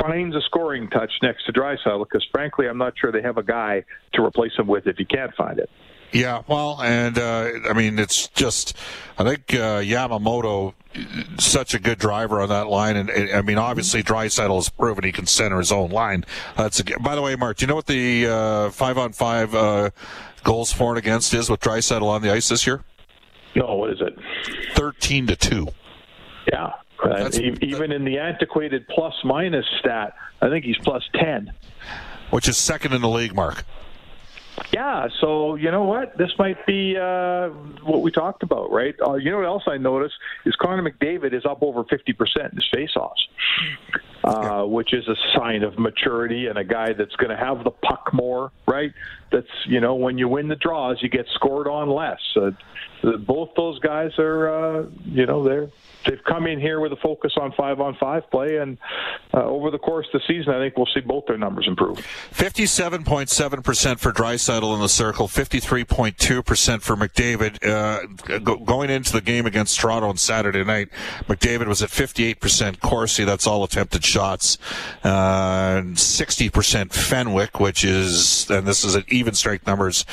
finds 0.00 0.34
a 0.34 0.40
scoring 0.42 0.88
touch 0.88 1.12
next 1.22 1.44
to 1.46 1.52
Draisaitl, 1.52 2.00
because 2.00 2.26
frankly, 2.32 2.66
I'm 2.66 2.78
not 2.78 2.94
sure 2.98 3.12
they 3.12 3.22
have 3.22 3.38
a 3.38 3.42
guy 3.42 3.84
to 4.14 4.24
replace 4.24 4.56
him 4.56 4.66
with 4.66 4.86
if 4.86 4.96
he 4.96 5.04
can't 5.04 5.34
find 5.34 5.58
it. 5.58 5.70
Yeah, 6.12 6.42
well, 6.48 6.80
and 6.82 7.16
uh, 7.18 7.50
I 7.68 7.72
mean, 7.72 7.98
it's 7.98 8.26
just, 8.28 8.76
I 9.16 9.24
think 9.24 9.54
uh, 9.54 9.80
Yamamoto, 9.80 10.74
such 11.38 11.72
a 11.72 11.78
good 11.78 12.00
driver 12.00 12.40
on 12.40 12.48
that 12.48 12.66
line, 12.66 12.96
and, 12.96 13.08
and 13.10 13.30
I 13.30 13.42
mean, 13.42 13.58
obviously, 13.58 14.02
Draisaitl 14.02 14.56
has 14.56 14.68
proven 14.68 15.04
he 15.04 15.12
can 15.12 15.26
center 15.26 15.58
his 15.58 15.70
own 15.70 15.90
line. 15.90 16.24
That's 16.56 16.80
a, 16.80 16.84
by 16.98 17.14
the 17.14 17.22
way, 17.22 17.36
Mark. 17.36 17.58
Do 17.58 17.62
you 17.62 17.68
know 17.68 17.76
what 17.76 17.86
the 17.86 18.26
uh, 18.26 18.70
five 18.70 18.98
on 18.98 19.12
five 19.12 19.54
uh, 19.54 19.90
goals 20.42 20.72
for 20.72 20.90
and 20.90 20.98
against 20.98 21.32
is 21.32 21.48
with 21.48 21.60
Draisaitl 21.60 22.02
on 22.02 22.22
the 22.22 22.32
ice 22.32 22.48
this 22.48 22.66
year? 22.66 22.82
No, 23.54 23.76
what 23.76 23.90
is 23.90 24.00
it? 24.00 24.18
Thirteen 24.74 25.28
to 25.28 25.36
two. 25.36 25.68
Yeah, 26.52 26.72
uh, 27.04 27.30
even 27.62 27.92
in 27.92 28.04
the 28.04 28.18
antiquated 28.18 28.88
plus 28.88 29.14
minus 29.22 29.66
stat, 29.78 30.14
I 30.42 30.48
think 30.48 30.64
he's 30.64 30.78
plus 30.78 31.04
ten, 31.14 31.52
which 32.30 32.48
is 32.48 32.56
second 32.56 32.94
in 32.94 33.00
the 33.00 33.08
league, 33.08 33.34
Mark. 33.34 33.64
Yeah, 34.72 35.08
so 35.20 35.56
you 35.56 35.70
know 35.70 35.84
what? 35.84 36.16
This 36.16 36.30
might 36.38 36.64
be 36.66 36.96
uh, 36.96 37.48
what 37.82 38.02
we 38.02 38.10
talked 38.10 38.42
about, 38.42 38.70
right? 38.70 38.94
Uh, 39.04 39.14
you 39.14 39.30
know 39.30 39.38
what 39.38 39.46
else 39.46 39.64
I 39.66 39.78
noticed 39.78 40.14
is 40.44 40.54
Connor 40.56 40.88
McDavid 40.88 41.32
is 41.32 41.44
up 41.44 41.62
over 41.62 41.82
50% 41.84 41.90
in 41.90 42.56
his 42.56 42.68
faceoffs, 42.72 43.20
uh, 44.24 44.66
which 44.66 44.92
is 44.92 45.08
a 45.08 45.16
sign 45.36 45.64
of 45.64 45.78
maturity 45.78 46.46
and 46.46 46.56
a 46.56 46.64
guy 46.64 46.92
that's 46.92 47.16
going 47.16 47.30
to 47.30 47.36
have 47.36 47.64
the 47.64 47.70
puck 47.70 48.10
more, 48.12 48.52
right? 48.68 48.92
That's, 49.32 49.46
you 49.66 49.80
know, 49.80 49.94
when 49.94 50.18
you 50.18 50.28
win 50.28 50.48
the 50.48 50.56
draws, 50.56 51.02
you 51.02 51.08
get 51.08 51.26
scored 51.34 51.68
on 51.68 51.88
less. 51.88 52.18
Both 53.02 53.50
those 53.56 53.78
guys 53.78 54.10
are, 54.18 54.80
uh, 54.80 54.86
you 55.06 55.24
know, 55.24 55.42
they're 55.42 55.70
they've 56.04 56.22
come 56.24 56.46
in 56.46 56.60
here 56.60 56.80
with 56.80 56.92
a 56.92 56.96
focus 56.96 57.32
on 57.40 57.52
five 57.52 57.80
on 57.80 57.94
five 57.94 58.30
play, 58.30 58.58
and 58.58 58.76
uh, 59.32 59.42
over 59.44 59.70
the 59.70 59.78
course 59.78 60.06
of 60.12 60.20
the 60.20 60.26
season, 60.26 60.52
I 60.52 60.58
think 60.58 60.76
we'll 60.76 60.88
see 60.92 61.00
both 61.00 61.24
their 61.26 61.38
numbers 61.38 61.66
improve. 61.66 61.98
Fifty-seven 61.98 63.04
point 63.04 63.30
seven 63.30 63.62
percent 63.62 64.00
for 64.00 64.12
Draisaitl 64.12 64.74
in 64.74 64.80
the 64.80 64.88
circle, 64.88 65.28
fifty-three 65.28 65.84
point 65.84 66.18
two 66.18 66.42
percent 66.42 66.82
for 66.82 66.94
McDavid. 66.94 67.66
Uh, 67.66 68.38
go, 68.40 68.56
going 68.56 68.90
into 68.90 69.12
the 69.12 69.22
game 69.22 69.46
against 69.46 69.80
Toronto 69.80 70.08
on 70.08 70.18
Saturday 70.18 70.62
night, 70.62 70.90
McDavid 71.26 71.68
was 71.68 71.82
at 71.82 71.88
fifty-eight 71.88 72.38
percent 72.38 72.80
Corsi. 72.80 73.24
That's 73.24 73.46
all 73.46 73.64
attempted 73.64 74.04
shots. 74.04 74.58
Uh, 75.02 75.84
sixty 75.94 76.50
percent 76.50 76.92
Fenwick, 76.92 77.60
which 77.60 77.82
is 77.82 78.50
and 78.50 78.66
this 78.66 78.84
is 78.84 78.94
at 78.94 79.04
even 79.20 79.34
strength 79.34 79.66
numbers. 79.66 80.04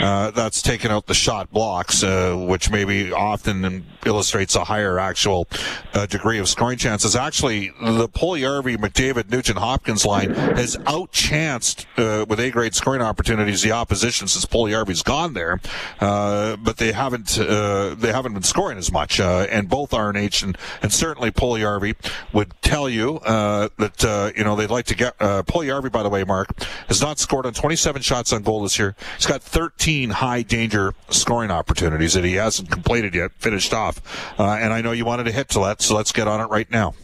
Uh, 0.00 0.30
that's 0.32 0.60
taken 0.62 0.90
out 0.90 1.06
the 1.06 1.14
shot 1.14 1.50
blocks, 1.52 2.02
uh, 2.02 2.34
which 2.34 2.70
maybe 2.70 3.12
often 3.12 3.84
illustrates 4.04 4.56
a 4.56 4.64
higher 4.64 4.98
actual 4.98 5.46
uh, 5.92 6.06
degree 6.06 6.38
of 6.38 6.48
scoring 6.48 6.78
chances. 6.78 7.14
Actually, 7.14 7.68
the 7.80 8.08
Puljujarvi, 8.08 8.76
McDavid, 8.76 9.30
Nugent 9.30 9.58
Hopkins 9.58 10.04
line 10.04 10.34
has 10.34 10.76
outchanced 10.78 11.86
uh, 11.96 12.24
with 12.26 12.40
A 12.40 12.50
grade 12.50 12.74
scoring 12.74 13.02
opportunities 13.02 13.62
the 13.62 13.72
opposition 13.72 14.26
since 14.26 14.44
Puljujarvi's 14.46 15.02
gone 15.02 15.34
there, 15.34 15.60
uh, 16.00 16.56
but 16.56 16.78
they 16.78 16.92
haven't 16.92 17.38
uh, 17.38 17.94
they 17.94 18.12
haven't 18.12 18.34
been 18.34 18.42
scoring 18.42 18.78
as 18.78 18.90
much. 18.90 19.20
And 19.20 19.68
both 19.68 19.90
RNH 19.90 20.42
and, 20.42 20.58
and 20.82 20.92
certainly 20.92 21.30
Puljujarvi 21.30 21.94
would 22.32 22.52
tell 22.62 22.88
you 22.88 23.20
that 23.24 24.32
you 24.36 24.44
know 24.44 24.56
they'd 24.56 24.70
like 24.70 24.86
to 24.86 24.94
get 24.94 25.14
uh, 25.20 25.42
Puljujarvi. 25.42 25.92
By 25.92 26.02
the 26.02 26.08
way, 26.08 26.24
Mark 26.24 26.48
has 26.88 27.00
not 27.00 27.18
scored 27.18 27.46
on 27.46 27.52
27 27.52 28.02
shots 28.02 28.32
on 28.32 28.42
goal 28.42 28.53
this 28.60 28.78
year. 28.78 28.94
He's 29.16 29.26
got 29.26 29.42
13 29.42 30.10
high 30.10 30.42
danger 30.42 30.94
scoring 31.08 31.50
opportunities 31.50 32.14
that 32.14 32.24
he 32.24 32.34
hasn't 32.34 32.70
completed 32.70 33.14
yet, 33.14 33.32
finished 33.38 33.72
off. 33.72 34.00
and 34.38 34.72
I 34.72 34.80
know 34.80 34.92
you 34.92 35.04
wanted 35.04 35.24
to 35.24 35.32
hit 35.32 35.48
to 35.50 35.60
that, 35.60 35.82
so 35.82 35.94
let's 35.94 36.12
get 36.12 36.28
on 36.28 36.40
it 36.40 36.46
right 36.46 36.70
now. 36.70 36.94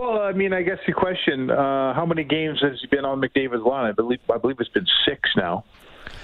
Well, 0.00 0.22
I 0.22 0.32
mean, 0.32 0.52
I 0.52 0.62
guess 0.62 0.78
the 0.86 0.92
question: 0.92 1.50
uh, 1.50 1.94
How 1.94 2.06
many 2.06 2.24
games 2.24 2.60
has 2.62 2.80
he 2.80 2.86
been 2.86 3.04
on 3.04 3.20
McDavid's 3.20 3.64
line? 3.64 3.86
I 3.86 3.92
believe 3.92 4.20
I 4.32 4.38
believe 4.38 4.56
it's 4.58 4.70
been 4.70 4.86
six 5.06 5.28
now. 5.36 5.64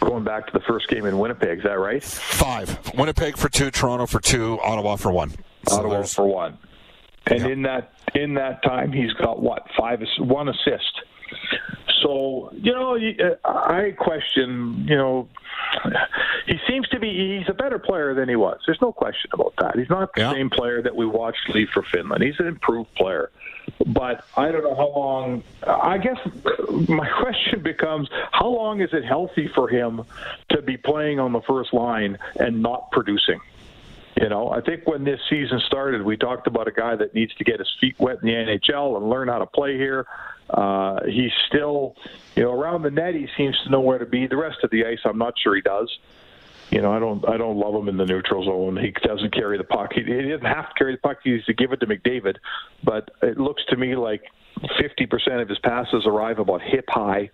Going 0.00 0.24
back 0.24 0.46
to 0.46 0.52
the 0.52 0.64
first 0.66 0.88
game 0.88 1.06
in 1.06 1.18
Winnipeg, 1.18 1.59
is 1.59 1.64
that 1.64 1.78
right? 1.78 2.02
Five. 2.02 2.94
Winnipeg 2.94 3.37
for 3.37 3.48
two, 3.48 3.70
Toronto 3.70 4.06
for 4.06 4.20
two, 4.20 4.59
Ottawa 4.61 4.96
for 4.96 5.11
one. 5.11 5.30
So 5.68 5.76
Ottawa 5.76 5.94
there's... 5.94 6.14
for 6.14 6.26
one. 6.26 6.59
And 7.26 7.46
in 7.46 7.62
that 7.62 7.92
in 8.14 8.35
that 8.35 8.62
time, 8.62 8.92
he's 8.92 9.12
got 9.14 9.40
what 9.40 9.66
five 9.78 10.00
one 10.18 10.48
assist. 10.48 11.02
So 12.06 12.50
you 12.52 12.72
know, 12.72 12.96
uh, 12.96 13.48
I 13.48 13.90
question 13.98 14.86
you 14.88 14.96
know 14.96 15.28
he 16.46 16.54
seems 16.68 16.88
to 16.90 17.00
be 17.00 17.38
he's 17.38 17.48
a 17.48 17.54
better 17.54 17.80
player 17.80 18.14
than 18.14 18.28
he 18.28 18.36
was. 18.36 18.60
There's 18.64 18.80
no 18.80 18.92
question 18.92 19.30
about 19.32 19.54
that. 19.58 19.76
He's 19.76 19.90
not 19.90 20.14
the 20.14 20.20
yeah. 20.20 20.32
same 20.32 20.48
player 20.48 20.80
that 20.82 20.94
we 20.94 21.04
watched 21.04 21.48
leave 21.48 21.68
for 21.70 21.82
Finland. 21.82 22.22
He's 22.22 22.38
an 22.38 22.46
improved 22.46 22.94
player. 22.94 23.30
But 23.84 24.24
I 24.36 24.52
don't 24.52 24.62
know 24.62 24.76
how 24.76 24.92
long 24.94 25.42
I 25.66 25.98
guess 25.98 26.18
my 26.88 27.08
question 27.20 27.62
becomes 27.62 28.08
how 28.30 28.48
long 28.48 28.80
is 28.80 28.90
it 28.92 29.04
healthy 29.04 29.48
for 29.52 29.68
him 29.68 30.04
to 30.50 30.62
be 30.62 30.76
playing 30.76 31.18
on 31.18 31.32
the 31.32 31.42
first 31.42 31.74
line 31.74 32.18
and 32.38 32.62
not 32.62 32.92
producing? 32.92 33.40
You 34.20 34.31
know, 34.31 34.48
I 34.48 34.62
think 34.62 34.87
when 34.87 35.05
this 35.05 35.20
season 35.29 35.61
started, 35.66 36.02
we 36.02 36.16
talked 36.16 36.46
about 36.46 36.66
a 36.68 36.72
guy 36.72 36.96
that 36.96 37.14
needs 37.14 37.35
to 37.35 37.44
get 37.44 37.59
his 37.59 37.70
feet 37.81 37.96
wet 37.98 38.18
in 38.22 38.29
the 38.29 38.33
NHL 38.33 38.96
and 38.96 39.11
learn 39.11 39.29
how 39.29 39.38
to 39.38 39.46
play 39.46 39.76
here. 39.76 40.07
Uh, 40.48 41.00
he's 41.05 41.33
still, 41.48 41.96
you 42.35 42.44
know, 42.44 42.52
around 42.52 42.83
the 42.83 42.90
net. 42.90 43.14
He 43.14 43.29
seems 43.37 43.59
to 43.64 43.70
know 43.70 43.81
where 43.81 43.98
to 43.98 44.07
be. 44.07 44.26
The 44.26 44.37
rest 44.37 44.59
of 44.64 44.70
the 44.70 44.87
ice, 44.87 45.00
I'm 45.05 45.18
not 45.18 45.35
sure 45.38 45.55
he 45.55 45.61
does. 45.61 45.90
You 46.70 46.81
know, 46.81 46.92
I 46.92 46.98
don't, 46.98 47.29
I 47.29 47.37
don't 47.37 47.59
love 47.59 47.74
him 47.74 47.88
in 47.88 47.98
the 47.98 48.07
neutral 48.07 48.44
zone. 48.44 48.79
He 48.79 48.90
doesn't 49.07 49.33
carry 49.35 49.59
the 49.59 49.64
puck. 49.64 49.92
He, 49.92 50.02
he 50.02 50.31
doesn't 50.31 50.46
have 50.46 50.70
to 50.70 50.74
carry 50.76 50.92
the 50.92 51.00
puck. 51.00 51.18
He 51.22 51.33
needs 51.33 51.44
to 51.44 51.55
give 51.55 51.72
it 51.72 51.81
to 51.81 51.87
McDavid. 51.87 52.37
But 52.83 53.11
it 53.22 53.38
looks 53.38 53.64
to 53.66 53.76
me 53.76 53.96
like 53.96 54.22
50% 54.60 55.42
of 55.42 55.48
his 55.48 55.58
passes 55.58 56.06
arrive 56.06 56.38
about 56.38 56.62
hip 56.62 56.86
high. 56.88 57.30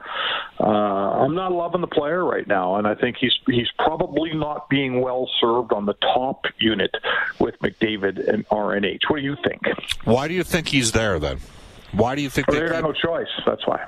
Uh, 0.59 0.65
I'm 0.65 1.35
not 1.35 1.53
loving 1.53 1.81
the 1.81 1.87
player 1.87 2.25
right 2.25 2.47
now, 2.47 2.77
and 2.77 2.87
I 2.87 2.95
think 2.95 3.17
he's 3.17 3.33
he's 3.47 3.69
probably 3.79 4.35
not 4.35 4.69
being 4.69 5.01
well 5.01 5.31
served 5.41 5.73
on 5.73 5.87
the 5.87 5.95
top 5.95 6.47
unit 6.59 6.95
with 7.39 7.59
McDavid 7.61 8.29
and 8.29 8.47
RNH. 8.49 9.03
What 9.09 9.17
do 9.17 9.23
you 9.23 9.37
think? 9.45 9.63
Why 10.05 10.29
do 10.29 10.35
you 10.35 10.43
think 10.43 10.69
he's 10.69 10.93
there 10.93 11.19
then? 11.19 11.39
Why 11.93 12.15
do 12.15 12.23
you 12.23 12.31
think 12.31 12.49
well, 12.49 12.59
they, 12.59 12.67
they 12.67 12.73
got 12.73 12.83
no 12.83 12.93
choice? 12.93 13.29
That's 13.47 13.67
why. 13.67 13.87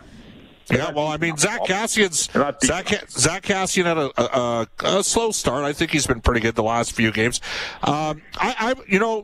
Yeah, 0.71 0.93
well, 0.93 1.09
I 1.09 1.17
mean, 1.19 1.37
Zack 1.37 1.63
Kassian's 1.63 2.31
Zack, 2.65 3.11
Zack 3.11 3.43
Kassian 3.43 3.85
had 3.85 3.99
a, 3.99 4.11
a, 4.21 4.67
a, 4.83 5.05
slow 5.05 5.31
start. 5.31 5.65
I 5.65 5.73
think 5.73 5.91
he's 5.91 6.07
been 6.07 6.21
pretty 6.21 6.41
good 6.41 6.55
the 6.55 6.63
last 6.63 6.93
few 6.93 7.13
games. 7.13 7.41
Um, 7.83 8.23
I, 8.37 8.55
I, 8.59 8.75
you 8.89 8.99
know, 8.99 9.23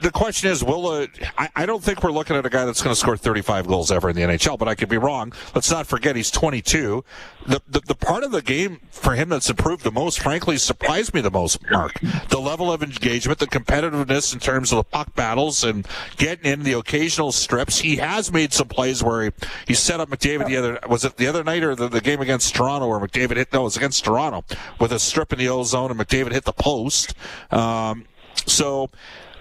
the 0.00 0.10
question 0.10 0.50
is, 0.50 0.64
will 0.64 0.86
uh, 0.86 1.06
I, 1.38 1.48
I 1.54 1.66
don't 1.66 1.82
think 1.82 2.02
we're 2.02 2.10
looking 2.10 2.36
at 2.36 2.44
a 2.44 2.50
guy 2.50 2.64
that's 2.64 2.82
going 2.82 2.92
to 2.92 2.98
score 2.98 3.16
35 3.16 3.68
goals 3.68 3.92
ever 3.92 4.10
in 4.10 4.16
the 4.16 4.22
NHL, 4.22 4.58
but 4.58 4.66
I 4.66 4.74
could 4.74 4.88
be 4.88 4.98
wrong. 4.98 5.32
Let's 5.54 5.70
not 5.70 5.86
forget 5.86 6.16
he's 6.16 6.30
22. 6.30 7.04
The, 7.46 7.60
the, 7.68 7.80
the 7.80 7.94
part 7.94 8.24
of 8.24 8.32
the 8.32 8.42
game 8.42 8.80
for 8.90 9.14
him 9.14 9.28
that's 9.28 9.50
improved 9.50 9.84
the 9.84 9.92
most, 9.92 10.20
frankly, 10.20 10.56
surprised 10.56 11.14
me 11.14 11.20
the 11.20 11.30
most. 11.30 11.58
Mark, 11.70 12.00
the 12.30 12.40
level 12.40 12.72
of 12.72 12.82
engagement, 12.82 13.38
the 13.38 13.46
competitiveness 13.46 14.32
in 14.32 14.40
terms 14.40 14.72
of 14.72 14.78
the 14.78 14.84
puck 14.84 15.14
battles 15.14 15.62
and 15.62 15.86
getting 16.16 16.50
in 16.50 16.62
the 16.62 16.72
occasional 16.72 17.32
strips. 17.32 17.78
He 17.78 17.96
has 17.96 18.32
made 18.32 18.52
some 18.52 18.68
plays 18.68 19.02
where 19.02 19.24
he, 19.24 19.30
he 19.68 19.74
set 19.74 20.00
up 20.00 20.08
McDavid 20.08 20.46
the 20.46 20.56
other 20.56 20.63
was 20.88 21.04
it 21.04 21.16
the 21.16 21.26
other 21.26 21.44
night 21.44 21.62
or 21.62 21.74
the, 21.74 21.88
the 21.88 22.00
game 22.00 22.20
against 22.20 22.54
Toronto 22.54 22.88
where 22.88 23.00
McDavid 23.00 23.36
hit 23.36 23.52
no 23.52 23.62
it 23.62 23.64
was 23.64 23.76
against 23.76 24.04
Toronto 24.04 24.44
with 24.78 24.92
a 24.92 24.98
strip 24.98 25.32
in 25.32 25.38
the 25.38 25.48
O 25.48 25.62
zone 25.64 25.90
and 25.90 25.98
McDavid 25.98 26.32
hit 26.32 26.44
the 26.44 26.52
post. 26.52 27.14
Um, 27.50 28.06
so. 28.46 28.90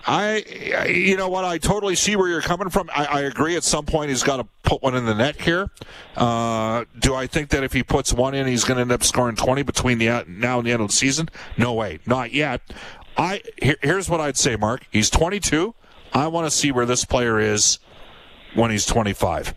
I, 0.05 0.85
you 0.89 1.15
know 1.15 1.29
what? 1.29 1.45
I 1.45 1.57
totally 1.57 1.95
see 1.95 2.17
where 2.17 2.27
you're 2.27 2.41
coming 2.41 2.69
from. 2.69 2.89
I, 2.93 3.05
I 3.05 3.21
agree. 3.21 3.55
At 3.55 3.63
some 3.63 3.85
point, 3.85 4.09
he's 4.09 4.21
got 4.21 4.35
to 4.35 4.45
put 4.63 4.83
one 4.83 4.95
in 4.95 5.05
the 5.05 5.15
net 5.15 5.39
here. 5.39 5.69
Uh, 6.17 6.83
do 6.99 7.15
I 7.15 7.25
think 7.25 7.47
that 7.51 7.63
if 7.63 7.71
he 7.71 7.83
puts 7.83 8.11
one 8.11 8.33
in, 8.35 8.45
he's 8.45 8.65
going 8.65 8.75
to 8.75 8.81
end 8.81 8.91
up 8.91 9.03
scoring 9.03 9.37
20 9.37 9.63
between 9.63 9.99
the 9.99 10.25
now 10.27 10.57
and 10.57 10.67
the 10.67 10.73
end 10.73 10.81
of 10.81 10.89
the 10.89 10.93
season? 10.93 11.29
No 11.57 11.71
way, 11.71 11.99
not 12.05 12.33
yet. 12.33 12.61
I 13.15 13.41
here, 13.61 13.77
here's 13.81 14.09
what 14.09 14.19
I'd 14.19 14.37
say, 14.37 14.55
Mark. 14.55 14.85
He's 14.91 15.09
22. 15.09 15.73
I 16.13 16.27
want 16.27 16.47
to 16.47 16.51
see 16.51 16.71
where 16.71 16.85
this 16.85 17.05
player 17.05 17.39
is 17.39 17.79
when 18.55 18.71
he's 18.71 18.85
25. 18.85 19.53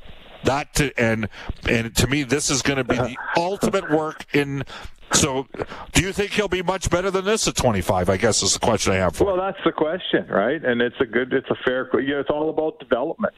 That 0.46 0.74
to, 0.74 0.98
and 0.98 1.28
and 1.68 1.94
to 1.96 2.06
me, 2.06 2.22
this 2.22 2.50
is 2.50 2.62
going 2.62 2.78
to 2.78 2.84
be 2.84 2.96
the 2.96 3.16
ultimate 3.36 3.90
work 3.90 4.24
in 4.34 4.64
so, 5.12 5.46
do 5.92 6.02
you 6.02 6.12
think 6.12 6.32
he'll 6.32 6.48
be 6.48 6.62
much 6.62 6.90
better 6.90 7.10
than 7.10 7.24
this 7.24 7.46
at 7.46 7.54
25? 7.54 8.10
I 8.10 8.16
guess 8.16 8.42
is 8.42 8.54
the 8.54 8.58
question 8.58 8.92
I 8.92 8.96
have 8.96 9.16
for. 9.16 9.24
Well, 9.24 9.36
that's 9.36 9.58
the 9.64 9.72
question, 9.72 10.26
right? 10.28 10.62
And 10.62 10.82
it's 10.82 10.96
a 11.00 11.06
good, 11.06 11.32
it's 11.32 11.48
a 11.48 11.56
fair. 11.64 11.88
You 12.00 12.14
know, 12.14 12.20
it's 12.20 12.30
all 12.30 12.50
about 12.50 12.80
development. 12.80 13.32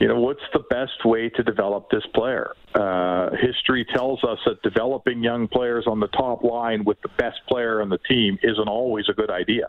You 0.00 0.08
know, 0.08 0.20
what's 0.20 0.42
the 0.52 0.64
best 0.70 1.04
way 1.04 1.28
to 1.28 1.42
develop 1.44 1.88
this 1.90 2.02
player? 2.14 2.54
Uh, 2.74 3.30
history 3.36 3.86
tells 3.94 4.24
us 4.24 4.38
that 4.46 4.60
developing 4.62 5.22
young 5.22 5.46
players 5.46 5.84
on 5.86 6.00
the 6.00 6.08
top 6.08 6.42
line 6.42 6.82
with 6.84 7.00
the 7.02 7.10
best 7.18 7.38
player 7.48 7.80
on 7.80 7.88
the 7.88 7.98
team 7.98 8.36
isn't 8.42 8.68
always 8.68 9.04
a 9.08 9.12
good 9.12 9.30
idea. 9.30 9.68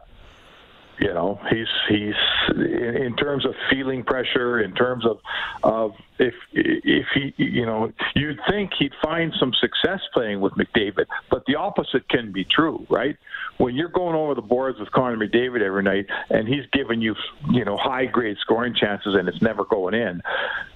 You 1.00 1.14
know, 1.14 1.40
he's 1.50 1.68
he's 1.90 2.14
in, 2.56 2.96
in 2.96 3.16
terms 3.16 3.46
of 3.46 3.54
feeling 3.70 4.04
pressure, 4.04 4.62
in 4.62 4.74
terms 4.74 5.06
of 5.06 5.18
of 5.64 5.92
if 6.20 6.34
if 6.54 7.08
he 7.16 7.34
you 7.38 7.66
know 7.66 7.92
you'd 8.16 8.40
think 8.50 8.72
he'd 8.78 8.94
find 9.04 9.34
some 9.40 9.54
success 9.60 10.02
playing 10.14 10.40
with 10.40 10.54
McDavid, 10.54 11.06
but 11.32 11.46
the 11.48 11.56
opposite 11.56 12.08
can 12.10 12.32
be 12.32 12.46
true, 12.46 12.86
right? 12.90 13.18
When 13.58 13.76
you're 13.76 13.90
going 13.90 14.16
over 14.16 14.36
the 14.36 14.42
boards 14.42 14.80
with 14.80 14.92
Connor 14.92 15.18
McDavid 15.18 15.62
every 15.62 15.84
night, 15.84 16.06
and 16.30 16.48
he's 16.48 16.66
giving 16.72 17.02
you 17.02 17.16
you 17.50 17.66
know 17.66 17.76
high 17.78 18.06
grade 18.06 18.38
scoring 18.42 18.76
chances, 18.76 19.16
and 19.16 19.28
it's 19.28 19.42
never 19.42 19.66
going 19.66 19.96
in. 19.96 20.22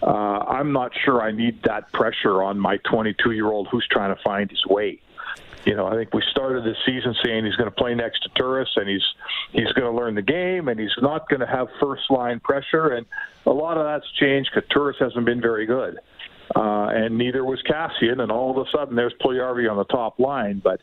Uh, 0.01 0.07
I'm 0.07 0.73
not 0.73 0.91
sure 1.05 1.21
I 1.21 1.31
need 1.31 1.61
that 1.63 1.93
pressure 1.93 2.41
on 2.41 2.59
my 2.59 2.77
22 2.89 3.31
year 3.31 3.47
old 3.47 3.67
who's 3.71 3.87
trying 3.91 4.15
to 4.15 4.21
find 4.23 4.49
his 4.49 4.65
way 4.65 4.99
you 5.67 5.75
know, 5.75 5.85
I 5.85 5.95
think 5.95 6.13
we 6.13 6.23
started 6.31 6.63
this 6.63 6.77
season 6.85 7.13
saying 7.25 7.43
he's 7.43 7.57
going 7.57 7.69
to 7.69 7.75
play 7.75 7.93
next 7.93 8.23
to 8.23 8.29
Turris 8.29 8.69
and 8.77 8.87
he's 8.87 9.03
he's 9.51 9.71
going 9.73 9.91
to 9.91 9.91
learn 9.91 10.15
the 10.15 10.21
game 10.21 10.69
and 10.69 10.79
he's 10.79 10.95
not 11.01 11.27
going 11.27 11.41
to 11.41 11.45
have 11.45 11.67
first 11.77 12.09
line 12.09 12.39
pressure. 12.39 12.87
And 12.87 13.05
a 13.45 13.51
lot 13.51 13.77
of 13.77 13.83
that's 13.83 14.09
changed 14.13 14.49
because 14.55 14.67
Turris 14.69 14.95
hasn't 14.97 15.25
been 15.25 15.41
very 15.41 15.65
good, 15.65 15.99
uh, 16.55 16.87
and 16.93 17.17
neither 17.17 17.43
was 17.43 17.61
Kassian. 17.63 18.21
And 18.21 18.31
all 18.31 18.49
of 18.49 18.65
a 18.65 18.71
sudden, 18.71 18.95
there's 18.95 19.13
Puljujarvi 19.21 19.69
on 19.69 19.77
the 19.77 19.85
top 19.85 20.19
line, 20.19 20.61
but. 20.63 20.79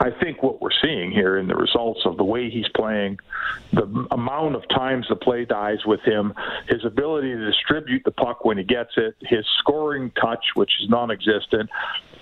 I 0.00 0.10
think 0.10 0.42
what 0.42 0.60
we're 0.60 0.70
seeing 0.82 1.12
here 1.12 1.38
in 1.38 1.46
the 1.46 1.54
results 1.54 2.00
of 2.04 2.16
the 2.16 2.24
way 2.24 2.50
he's 2.50 2.68
playing, 2.74 3.20
the 3.72 4.06
amount 4.10 4.56
of 4.56 4.68
times 4.68 5.06
the 5.08 5.14
play 5.14 5.44
dies 5.44 5.86
with 5.86 6.00
him, 6.00 6.34
his 6.68 6.84
ability 6.84 7.32
to 7.32 7.46
distribute 7.46 8.02
the 8.04 8.10
puck 8.10 8.44
when 8.44 8.58
he 8.58 8.64
gets 8.64 8.90
it, 8.96 9.14
his 9.20 9.46
scoring 9.60 10.10
touch, 10.20 10.44
which 10.56 10.72
is 10.82 10.88
non 10.88 11.12
existent, 11.12 11.70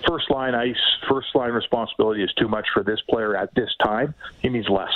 first 0.08 0.30
line 0.30 0.54
ice, 0.54 0.76
first 1.08 1.34
line 1.34 1.52
responsibility 1.52 2.22
is 2.22 2.32
too 2.34 2.48
much 2.48 2.66
for 2.72 2.82
this 2.82 3.00
player 3.08 3.36
at 3.36 3.54
this 3.54 3.70
time. 3.82 4.14
He 4.40 4.48
needs 4.48 4.68
less. 4.68 4.92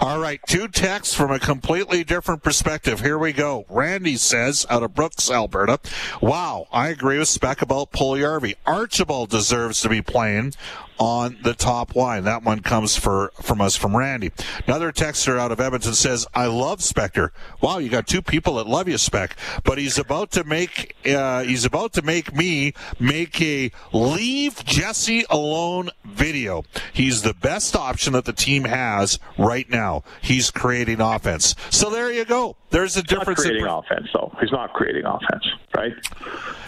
All 0.00 0.18
right, 0.18 0.40
two 0.46 0.68
texts 0.68 1.14
from 1.14 1.30
a 1.30 1.38
completely 1.38 2.04
different 2.04 2.42
perspective. 2.42 3.00
Here 3.00 3.18
we 3.18 3.32
go. 3.32 3.64
Randy 3.68 4.16
says 4.16 4.66
out 4.70 4.82
of 4.82 4.94
Brooks, 4.94 5.30
Alberta, 5.30 5.80
Wow, 6.20 6.66
I 6.72 6.88
agree 6.88 7.18
with 7.18 7.28
Spec 7.28 7.62
about 7.62 7.92
Puljujarvi. 7.92 8.54
Archibald 8.66 9.30
deserves 9.30 9.80
to 9.82 9.88
be 9.88 10.02
playing 10.02 10.54
on 10.98 11.38
the 11.42 11.54
top 11.54 11.94
line. 11.94 12.24
That 12.24 12.42
one 12.42 12.60
comes 12.60 12.96
for 12.96 13.32
from 13.42 13.60
us 13.60 13.76
from 13.76 13.96
Randy. 13.96 14.32
Another 14.66 14.92
texter 14.92 15.38
out 15.38 15.52
of 15.52 15.60
Edmonton 15.60 15.94
says, 15.94 16.26
"I 16.34 16.46
love 16.46 16.80
Spector. 16.80 17.30
Wow, 17.60 17.78
you 17.78 17.88
got 17.88 18.06
two 18.06 18.22
people 18.22 18.56
that 18.56 18.66
love 18.66 18.88
you, 18.88 18.98
Spec. 18.98 19.36
But 19.64 19.78
he's 19.78 19.98
about 19.98 20.30
to 20.32 20.44
make 20.44 20.96
uh, 21.06 21.42
he's 21.42 21.64
about 21.64 21.92
to 21.94 22.02
make 22.02 22.34
me 22.34 22.74
make 22.98 23.40
a 23.40 23.70
leave 23.92 24.64
Jesse 24.64 25.24
alone 25.30 25.90
video. 26.04 26.64
He's 26.92 27.22
the 27.22 27.34
best 27.34 27.76
option 27.76 28.12
that 28.14 28.24
the 28.24 28.32
team 28.32 28.64
has 28.64 29.18
right 29.38 29.68
now. 29.70 30.04
He's 30.20 30.50
creating 30.50 31.00
offense. 31.00 31.54
So 31.70 31.90
there 31.90 32.12
you 32.12 32.24
go. 32.24 32.56
There's 32.70 32.96
a 32.96 33.02
difference. 33.02 33.40
Not 33.40 33.46
creating 33.46 33.64
in... 33.64 33.68
offense, 33.68 34.08
though. 34.12 34.36
He's 34.40 34.52
not 34.52 34.72
creating 34.74 35.04
offense, 35.04 35.44
right? 35.74 35.92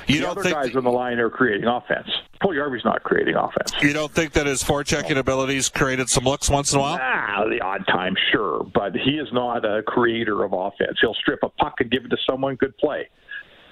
You 0.07 0.17
the 0.17 0.21
don't 0.23 0.31
other 0.31 0.43
think 0.43 0.55
guys 0.55 0.77
on 0.77 0.85
the 0.85 0.91
line 0.91 1.19
are 1.19 1.31
creating 1.31 1.67
offense. 1.67 2.09
Puljujarvi's 2.43 2.85
not 2.85 3.03
creating 3.03 3.35
offense. 3.35 3.73
You 3.83 3.93
don't 3.93 4.13
think 4.13 4.33
that 4.33 4.47
his 4.47 4.63
forechecking 4.63 5.19
abilities 5.19 5.69
created 5.69 6.09
some 6.09 6.25
looks 6.25 6.49
once 6.49 6.73
in 6.73 6.79
a 6.79 6.83
while? 6.83 6.99
Ah, 7.01 7.45
the 7.49 7.61
odd 7.61 7.87
time, 7.87 8.17
sure, 8.33 8.65
but 8.75 8.95
he 8.97 9.19
is 9.19 9.29
not 9.33 9.65
a 9.65 9.83
creator 9.83 10.43
of 10.43 10.53
offense. 10.53 10.99
He'll 11.01 11.15
strip 11.15 11.41
a 11.43 11.51
puck 11.51 11.75
and 11.81 11.91
give 11.91 12.05
it 12.05 12.09
to 12.09 12.17
someone 12.29 12.55
good 12.57 12.77
play. 12.79 13.09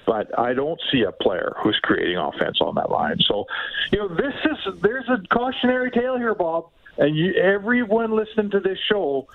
But 0.05 0.37
I 0.39 0.53
don't 0.53 0.79
see 0.91 1.03
a 1.03 1.11
player 1.11 1.55
who's 1.61 1.79
creating 1.83 2.17
offense 2.17 2.59
on 2.61 2.75
that 2.75 2.89
line. 2.89 3.17
So, 3.27 3.45
you 3.91 3.99
know, 3.99 4.07
this 4.07 4.33
is 4.45 4.81
there's 4.81 5.07
a 5.09 5.21
cautionary 5.31 5.91
tale 5.91 6.17
here, 6.17 6.35
Bob. 6.35 6.69
And 6.97 7.15
you, 7.15 7.33
everyone 7.35 8.11
listening 8.11 8.51
to 8.51 8.59
this 8.59 8.77
show 8.91 9.27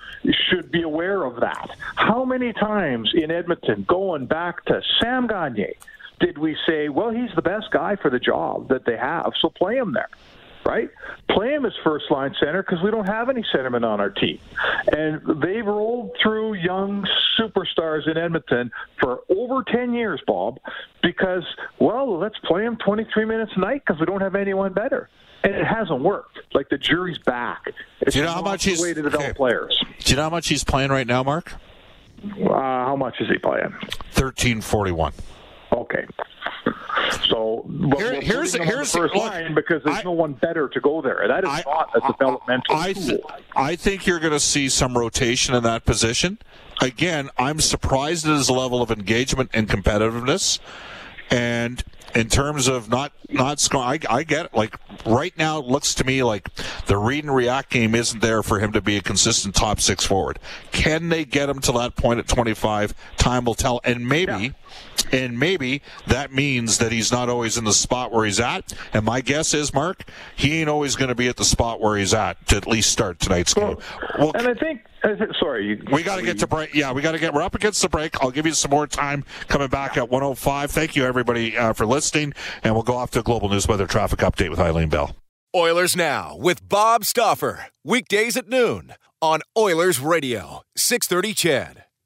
should 0.49 0.71
be 0.71 0.83
aware 0.83 1.23
of 1.23 1.39
that. 1.39 1.71
How 1.95 2.23
many 2.23 2.53
times 2.53 3.11
in 3.15 3.31
Edmonton, 3.31 3.85
going 3.87 4.27
back 4.27 4.65
to 4.65 4.81
Sam 5.01 5.27
Gagner, 5.27 5.73
did 6.19 6.37
we 6.37 6.55
say, 6.67 6.89
well, 6.89 7.11
he's 7.11 7.29
the 7.35 7.41
best 7.41 7.71
guy 7.71 7.95
for 7.95 8.09
the 8.09 8.19
job 8.19 8.69
that 8.69 8.85
they 8.85 8.97
have, 8.97 9.33
so 9.41 9.49
play 9.49 9.75
him 9.75 9.93
there? 9.93 10.09
Right? 10.65 10.89
Play 11.29 11.53
him 11.53 11.63
as 11.63 11.73
first 11.83 12.05
line 12.09 12.33
center 12.39 12.63
because 12.63 12.83
we 12.83 12.89
don't 12.89 13.05
have 13.05 13.29
any 13.29 13.45
centermen 13.53 13.85
on 13.85 13.99
our 13.99 14.09
team. 14.09 14.39
And 14.91 15.21
they've 15.43 15.65
rolled 15.65 16.17
through 16.23 16.55
young 16.55 17.05
superstars 17.39 18.09
in 18.09 18.17
Edmonton 18.17 18.71
for 18.99 19.19
over 19.29 19.63
10 19.63 19.93
years, 19.93 20.21
Bob, 20.25 20.59
because, 21.03 21.43
well, 21.77 22.17
let's 22.17 22.39
play 22.45 22.63
him 22.63 22.77
23 22.77 23.25
minutes 23.25 23.51
a 23.55 23.59
night 23.59 23.83
because 23.85 23.99
we 23.99 24.07
don't 24.07 24.21
have 24.21 24.33
anyone 24.33 24.73
better 24.73 25.07
and 25.45 25.55
it 25.55 25.65
hasn't 25.65 26.01
worked. 26.01 26.39
Like 26.53 26.69
the 26.69 26.77
jury's 26.77 27.19
back. 27.19 27.61
It's 28.01 28.13
Do 28.13 28.19
you 28.19 28.25
know 28.25 28.31
how 28.31 28.41
much 28.41 28.63
he's 28.63 28.81
way 28.81 28.93
to 28.93 29.01
develop 29.01 29.25
okay. 29.27 29.33
players. 29.33 29.79
Do 29.99 30.11
you 30.11 30.15
know 30.15 30.23
how 30.23 30.29
much 30.29 30.47
he's 30.47 30.63
playing 30.63 30.89
right 30.89 31.05
now, 31.05 31.23
Mark? 31.23 31.53
Uh, 32.23 32.49
how 32.49 32.95
much 32.95 33.15
is 33.19 33.27
he 33.29 33.37
playing? 33.37 33.73
Thirteen 34.11 34.61
forty-one. 34.61 35.13
Okay. 35.95 36.07
So 37.29 37.65
Here, 37.97 38.21
here's 38.21 38.53
the, 38.53 38.63
here's 38.63 38.91
the 38.91 38.99
first 38.99 39.15
look, 39.15 39.31
line 39.31 39.53
because 39.53 39.83
there's 39.83 39.97
I, 39.97 40.03
no 40.03 40.11
one 40.11 40.33
better 40.33 40.67
to 40.69 40.79
go 40.79 41.01
there. 41.01 41.25
That 41.27 41.43
is 41.43 41.49
I, 41.49 41.63
not 41.65 41.89
a 41.95 42.11
developmental 42.11 42.75
I, 42.75 42.93
tool. 42.93 43.31
I 43.55 43.75
think 43.75 44.05
you're 44.05 44.19
going 44.19 44.33
to 44.33 44.39
see 44.39 44.69
some 44.69 44.97
rotation 44.97 45.55
in 45.55 45.63
that 45.63 45.85
position. 45.85 46.39
Again, 46.81 47.29
I'm 47.37 47.59
surprised 47.59 48.25
at 48.27 48.35
his 48.35 48.49
level 48.49 48.81
of 48.81 48.91
engagement 48.91 49.51
and 49.53 49.67
competitiveness. 49.67 50.59
And 51.29 51.83
in 52.15 52.29
terms 52.29 52.67
of 52.67 52.89
not 52.89 53.11
not 53.29 53.59
scoring, 53.59 54.01
I, 54.09 54.17
I 54.17 54.23
get 54.23 54.45
it. 54.45 54.53
Like 54.53 54.77
right 55.05 55.35
now, 55.37 55.59
it 55.59 55.65
looks 55.65 55.93
to 55.95 56.03
me 56.03 56.23
like 56.23 56.49
the 56.85 56.97
read 56.97 57.23
and 57.23 57.35
react 57.35 57.69
game 57.69 57.93
isn't 57.95 58.21
there 58.21 58.41
for 58.41 58.59
him 58.59 58.71
to 58.71 58.81
be 58.81 58.97
a 58.97 59.01
consistent 59.01 59.55
top 59.55 59.79
six 59.79 60.05
forward. 60.05 60.39
Can 60.71 61.09
they 61.09 61.25
get 61.25 61.49
him 61.49 61.59
to 61.61 61.71
that 61.73 61.95
point 61.95 62.19
at 62.19 62.27
25? 62.27 62.93
Time 63.17 63.45
will 63.45 63.55
tell. 63.55 63.81
And 63.83 64.07
maybe. 64.07 64.31
Yeah. 64.31 64.49
And 65.11 65.39
maybe 65.39 65.81
that 66.07 66.33
means 66.33 66.79
that 66.79 66.91
he's 66.91 67.11
not 67.11 67.29
always 67.29 67.57
in 67.57 67.63
the 67.63 67.73
spot 67.73 68.11
where 68.11 68.25
he's 68.25 68.39
at. 68.39 68.73
And 68.93 69.05
my 69.05 69.21
guess 69.21 69.53
is, 69.53 69.73
Mark, 69.73 70.03
he 70.35 70.59
ain't 70.59 70.69
always 70.69 70.95
going 70.95 71.09
to 71.09 71.15
be 71.15 71.27
at 71.27 71.37
the 71.37 71.45
spot 71.45 71.79
where 71.79 71.97
he's 71.97 72.13
at 72.13 72.45
to 72.47 72.57
at 72.57 72.67
least 72.67 72.91
start 72.91 73.19
tonight's 73.19 73.53
game. 73.53 73.77
Well, 74.17 74.31
and 74.33 74.47
I 74.47 74.53
think 74.55 74.81
Sorry, 75.39 75.67
you, 75.67 75.83
we 75.91 76.01
got 76.03 76.15
to 76.15 76.23
get 76.23 76.39
to 76.39 76.47
break. 76.47 76.73
Yeah, 76.73 76.91
we 76.91 77.01
got 77.01 77.11
to 77.11 77.19
get. 77.19 77.33
We're 77.33 77.43
up 77.43 77.53
against 77.53 77.81
the 77.81 77.89
break. 77.89 78.21
I'll 78.23 78.31
give 78.31 78.45
you 78.45 78.53
some 78.53 78.71
more 78.71 78.87
time 78.87 79.23
coming 79.47 79.67
back 79.67 79.97
at 79.97 80.09
105. 80.09 80.71
Thank 80.71 80.95
you 80.95 81.05
everybody 81.05 81.55
uh, 81.55 81.73
for 81.73 81.85
listening, 81.85 82.33
and 82.63 82.73
we'll 82.73 82.83
go 82.83 82.95
off 82.95 83.11
to 83.11 83.19
a 83.19 83.23
global 83.23 83.49
news 83.49 83.67
weather 83.67 83.85
traffic 83.85 84.19
update 84.19 84.49
with 84.49 84.59
Eileen 84.59 84.89
Bell. 84.89 85.15
Oilers 85.55 85.95
now 85.95 86.35
with 86.35 86.67
Bob 86.67 87.05
Stauffer 87.05 87.67
weekdays 87.83 88.35
at 88.35 88.49
noon 88.49 88.93
on 89.21 89.41
Oilers 89.57 89.99
Radio 89.99 90.63
630 90.75 91.33
CHED. 91.33 91.84